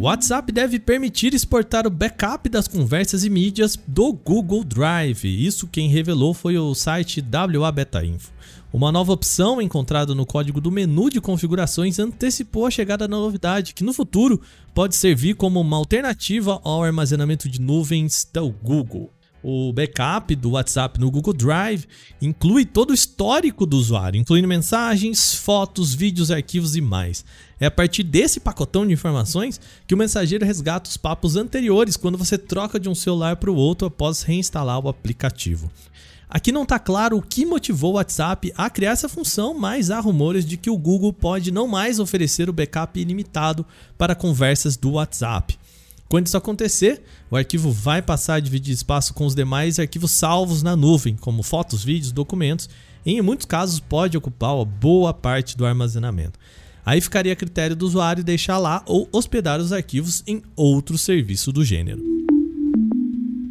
WhatsApp 0.00 0.50
deve 0.50 0.78
permitir 0.78 1.34
exportar 1.34 1.86
o 1.86 1.90
backup 1.90 2.48
das 2.48 2.66
conversas 2.66 3.22
e 3.22 3.28
mídias 3.28 3.78
do 3.86 4.14
Google 4.14 4.64
Drive. 4.64 5.26
Isso 5.26 5.68
quem 5.68 5.90
revelou 5.90 6.32
foi 6.32 6.56
o 6.56 6.74
site 6.74 7.22
WA 7.22 7.70
Beta 7.70 8.02
Info. 8.02 8.32
Uma 8.72 8.90
nova 8.90 9.12
opção 9.12 9.60
encontrada 9.60 10.14
no 10.14 10.24
código 10.24 10.58
do 10.58 10.70
menu 10.72 11.10
de 11.10 11.20
configurações 11.20 11.98
antecipou 11.98 12.64
a 12.64 12.70
chegada 12.70 13.06
da 13.06 13.14
novidade, 13.14 13.74
que 13.74 13.84
no 13.84 13.92
futuro 13.92 14.40
pode 14.74 14.96
servir 14.96 15.34
como 15.34 15.60
uma 15.60 15.76
alternativa 15.76 16.58
ao 16.64 16.82
armazenamento 16.82 17.46
de 17.46 17.60
nuvens 17.60 18.26
do 18.32 18.48
Google. 18.48 19.10
O 19.42 19.72
backup 19.72 20.34
do 20.34 20.50
WhatsApp 20.50 21.00
no 21.00 21.10
Google 21.10 21.32
Drive 21.32 21.86
inclui 22.20 22.66
todo 22.66 22.90
o 22.90 22.94
histórico 22.94 23.64
do 23.64 23.78
usuário, 23.78 24.20
incluindo 24.20 24.46
mensagens, 24.46 25.34
fotos, 25.34 25.94
vídeos, 25.94 26.30
arquivos 26.30 26.76
e 26.76 26.80
mais. 26.80 27.24
É 27.58 27.66
a 27.66 27.70
partir 27.70 28.02
desse 28.02 28.38
pacotão 28.38 28.86
de 28.86 28.92
informações 28.92 29.58
que 29.86 29.94
o 29.94 29.98
mensageiro 29.98 30.44
resgata 30.44 30.90
os 30.90 30.96
papos 30.98 31.36
anteriores 31.36 31.96
quando 31.96 32.18
você 32.18 32.36
troca 32.36 32.78
de 32.78 32.88
um 32.88 32.94
celular 32.94 33.36
para 33.36 33.50
o 33.50 33.56
outro 33.56 33.88
após 33.88 34.22
reinstalar 34.22 34.78
o 34.78 34.88
aplicativo. 34.88 35.70
Aqui 36.28 36.52
não 36.52 36.62
está 36.62 36.78
claro 36.78 37.16
o 37.16 37.22
que 37.22 37.44
motivou 37.44 37.92
o 37.92 37.96
WhatsApp 37.96 38.52
a 38.56 38.70
criar 38.70 38.92
essa 38.92 39.08
função, 39.08 39.52
mas 39.52 39.90
há 39.90 39.98
rumores 39.98 40.44
de 40.44 40.56
que 40.56 40.70
o 40.70 40.78
Google 40.78 41.12
pode 41.12 41.50
não 41.50 41.66
mais 41.66 41.98
oferecer 41.98 42.48
o 42.48 42.52
backup 42.52 43.00
ilimitado 43.00 43.66
para 43.98 44.14
conversas 44.14 44.76
do 44.76 44.92
WhatsApp. 44.92 45.58
Quando 46.10 46.26
isso 46.26 46.36
acontecer, 46.36 47.02
o 47.30 47.36
arquivo 47.36 47.70
vai 47.70 48.02
passar 48.02 48.34
a 48.34 48.40
dividir 48.40 48.74
espaço 48.74 49.14
com 49.14 49.24
os 49.24 49.32
demais 49.32 49.78
arquivos 49.78 50.10
salvos 50.10 50.60
na 50.60 50.74
nuvem, 50.74 51.14
como 51.14 51.40
fotos, 51.44 51.84
vídeos, 51.84 52.10
documentos, 52.10 52.68
e 53.06 53.12
em 53.12 53.22
muitos 53.22 53.46
casos 53.46 53.78
pode 53.78 54.18
ocupar 54.18 54.56
uma 54.56 54.64
boa 54.64 55.14
parte 55.14 55.56
do 55.56 55.64
armazenamento. 55.64 56.36
Aí 56.84 57.00
ficaria 57.00 57.32
a 57.32 57.36
critério 57.36 57.76
do 57.76 57.86
usuário 57.86 58.24
deixar 58.24 58.58
lá 58.58 58.82
ou 58.86 59.08
hospedar 59.12 59.60
os 59.60 59.72
arquivos 59.72 60.24
em 60.26 60.42
outro 60.56 60.98
serviço 60.98 61.52
do 61.52 61.64
gênero. 61.64 62.02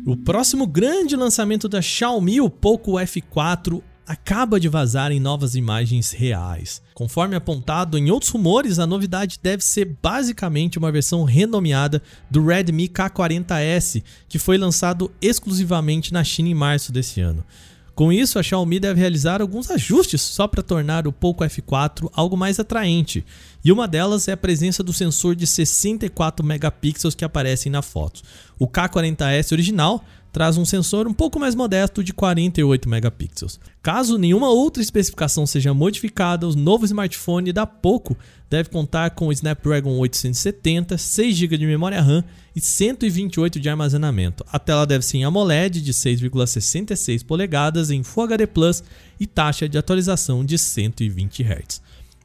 O 0.05 0.17
próximo 0.17 0.67
grande 0.67 1.15
lançamento 1.15 1.69
da 1.69 1.81
Xiaomi, 1.81 2.41
o 2.41 2.49
Poco 2.49 2.95
F4, 2.95 3.81
acaba 4.09 4.59
de 4.59 4.67
vazar 4.67 5.11
em 5.11 5.19
novas 5.19 5.53
imagens 5.53 6.09
reais. 6.09 6.81
Conforme 6.95 7.35
apontado 7.35 7.95
em 7.95 8.09
outros 8.09 8.31
rumores, 8.31 8.79
a 8.79 8.87
novidade 8.87 9.39
deve 9.41 9.63
ser 9.63 9.95
basicamente 10.01 10.79
uma 10.79 10.91
versão 10.91 11.23
renomeada 11.23 12.01
do 12.27 12.43
Redmi 12.43 12.89
K40S, 12.89 14.03
que 14.27 14.39
foi 14.39 14.57
lançado 14.57 15.11
exclusivamente 15.21 16.11
na 16.11 16.23
China 16.23 16.49
em 16.49 16.55
março 16.55 16.91
desse 16.91 17.21
ano. 17.21 17.45
Com 17.93 18.11
isso, 18.11 18.39
a 18.39 18.41
Xiaomi 18.43 18.79
deve 18.79 18.99
realizar 18.99 19.41
alguns 19.41 19.69
ajustes 19.69 20.21
só 20.21 20.47
para 20.47 20.63
tornar 20.63 21.05
o 21.05 21.11
Poco 21.11 21.43
F4 21.43 22.09
algo 22.11 22.35
mais 22.35 22.59
atraente, 22.59 23.23
e 23.63 23.71
uma 23.71 23.87
delas 23.87 24.27
é 24.27 24.31
a 24.31 24.37
presença 24.37 24.81
do 24.81 24.93
sensor 24.93 25.35
de 25.35 25.45
64 25.45 26.43
megapixels 26.43 27.13
que 27.13 27.25
aparecem 27.25 27.71
na 27.71 27.83
foto. 27.83 28.21
O 28.57 28.67
K40S 28.67 29.51
original 29.51 30.03
traz 30.31 30.57
um 30.57 30.65
sensor 30.65 31.07
um 31.07 31.13
pouco 31.13 31.39
mais 31.39 31.55
modesto 31.55 32.03
de 32.03 32.13
48 32.13 32.87
megapixels. 32.87 33.59
Caso 33.81 34.17
nenhuma 34.17 34.49
outra 34.49 34.81
especificação 34.81 35.45
seja 35.45 35.73
modificada, 35.73 36.47
o 36.47 36.55
novo 36.55 36.85
smartphone 36.85 37.51
da 37.51 37.65
Poco 37.65 38.17
deve 38.49 38.69
contar 38.69 39.11
com 39.11 39.27
o 39.27 39.31
Snapdragon 39.31 39.97
870, 39.97 40.97
6 40.97 41.35
GB 41.35 41.57
de 41.57 41.65
memória 41.65 42.01
RAM 42.01 42.23
e 42.55 42.61
128 42.61 43.59
de 43.59 43.69
armazenamento. 43.69 44.45
A 44.51 44.59
tela 44.59 44.85
deve 44.85 45.05
ser 45.05 45.17
em 45.17 45.23
AMOLED 45.23 45.81
de 45.81 45.93
6,66 45.93 47.25
polegadas 47.25 47.91
em 47.91 48.03
Full 48.03 48.23
HD 48.23 48.47
Plus 48.47 48.83
e 49.19 49.25
taxa 49.25 49.69
de 49.69 49.77
atualização 49.77 50.43
de 50.43 50.57
120 50.57 51.43
Hz. 51.43 51.81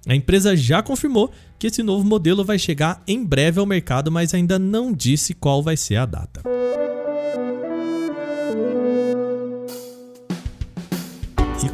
A 0.07 0.15
empresa 0.15 0.55
já 0.55 0.83
confirmou 0.83 1.31
que 1.59 1.67
esse 1.69 1.83
novo 1.83 2.05
modelo 2.05 2.45
vai 2.45 2.59
chegar 2.59 3.03
em 3.07 3.25
breve 3.25 3.59
ao 3.59 3.67
mercado, 3.67 4.13
mas 4.13 4.35
ainda 4.35 4.59
não 4.59 4.93
disse 4.93 5.33
qual 5.33 5.63
vai 5.63 5.77
ser 5.77 5.97
a 5.97 6.05
data. 6.05 6.43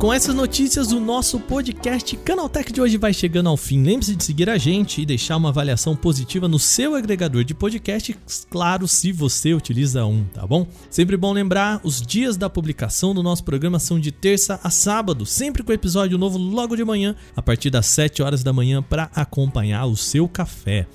Com 0.00 0.14
essas 0.14 0.34
notícias, 0.34 0.92
o 0.92 0.98
nosso 0.98 1.38
podcast 1.38 2.16
Canaltech 2.16 2.72
de 2.72 2.80
hoje 2.80 2.96
vai 2.96 3.12
chegando 3.12 3.50
ao 3.50 3.56
fim. 3.58 3.82
Lembre-se 3.82 4.16
de 4.16 4.24
seguir 4.24 4.48
a 4.48 4.56
gente 4.56 5.02
e 5.02 5.04
deixar 5.04 5.36
uma 5.36 5.50
avaliação 5.50 5.94
positiva 5.94 6.48
no 6.48 6.58
seu 6.58 6.94
agregador 6.94 7.44
de 7.44 7.52
podcast, 7.52 8.16
claro, 8.48 8.88
se 8.88 9.12
você 9.12 9.52
utiliza 9.52 10.06
um, 10.06 10.24
tá 10.24 10.46
bom? 10.46 10.66
Sempre 10.88 11.18
bom 11.18 11.34
lembrar, 11.34 11.82
os 11.84 12.00
dias 12.00 12.38
da 12.38 12.48
publicação 12.48 13.14
do 13.14 13.22
nosso 13.22 13.44
programa 13.44 13.78
são 13.78 14.00
de 14.00 14.10
terça 14.10 14.58
a 14.64 14.70
sábado, 14.70 15.26
sempre 15.26 15.62
com 15.62 15.70
episódio 15.70 16.16
novo 16.16 16.38
logo 16.38 16.76
de 16.76 16.84
manhã, 16.84 17.14
a 17.36 17.42
partir 17.42 17.68
das 17.68 17.84
7 17.84 18.22
horas 18.22 18.42
da 18.42 18.54
manhã, 18.54 18.82
para 18.82 19.10
acompanhar 19.14 19.84
o 19.84 19.98
seu 19.98 20.26
café. 20.26 20.86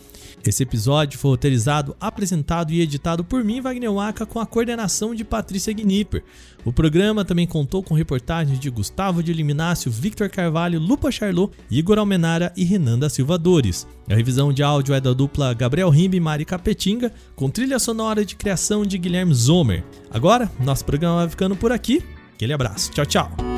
Esse 0.48 0.62
episódio 0.62 1.18
foi 1.18 1.32
roteirizado, 1.32 1.96
apresentado 2.00 2.72
e 2.72 2.80
editado 2.80 3.24
por 3.24 3.44
mim, 3.44 3.62
Wagner 3.62 3.92
Waka, 3.92 4.28
com 4.28 4.40
a 4.40 4.46
coordenação 4.46 5.16
de 5.16 5.24
Patrícia 5.24 5.74
Gnipper. 5.74 6.24
O 6.64 6.72
programa 6.72 7.26
também 7.26 7.48
contou 7.48 7.82
com 7.82 7.96
reportagens 7.96 8.60
de 8.60 8.70
Gustavo 8.96 9.22
de 9.22 9.34
Liminácio, 9.34 9.92
Victor 9.92 10.30
Carvalho, 10.30 10.80
Lupa 10.80 11.12
Charlot, 11.12 11.52
Igor 11.70 12.00
Almenara 12.00 12.54
e 12.56 12.64
Renan 12.64 12.98
da 12.98 13.10
Silva 13.10 13.38
Dores. 13.38 13.86
A 14.10 14.16
revisão 14.16 14.54
de 14.54 14.64
áudio 14.64 14.96
é 14.96 15.02
da 15.02 15.12
dupla 15.12 15.54
Gabriel 15.54 15.90
Rimbe 15.90 16.16
e 16.16 16.22
Mari 16.22 16.46
Capetinga, 16.46 17.12
com 17.36 17.50
trilha 17.50 17.78
sonora 17.78 18.24
de 18.24 18.38
criação 18.38 18.86
de 18.86 18.98
Guilherme 18.98 19.34
Zomer. 19.34 19.84
Agora, 20.10 20.50
nosso 20.62 20.86
programa 20.86 21.18
vai 21.18 21.30
ficando 21.30 21.58
por 21.58 21.74
aqui. 21.74 22.02
Aquele 22.36 22.54
abraço. 22.54 22.90
Tchau, 22.92 23.06
tchau. 23.06 23.55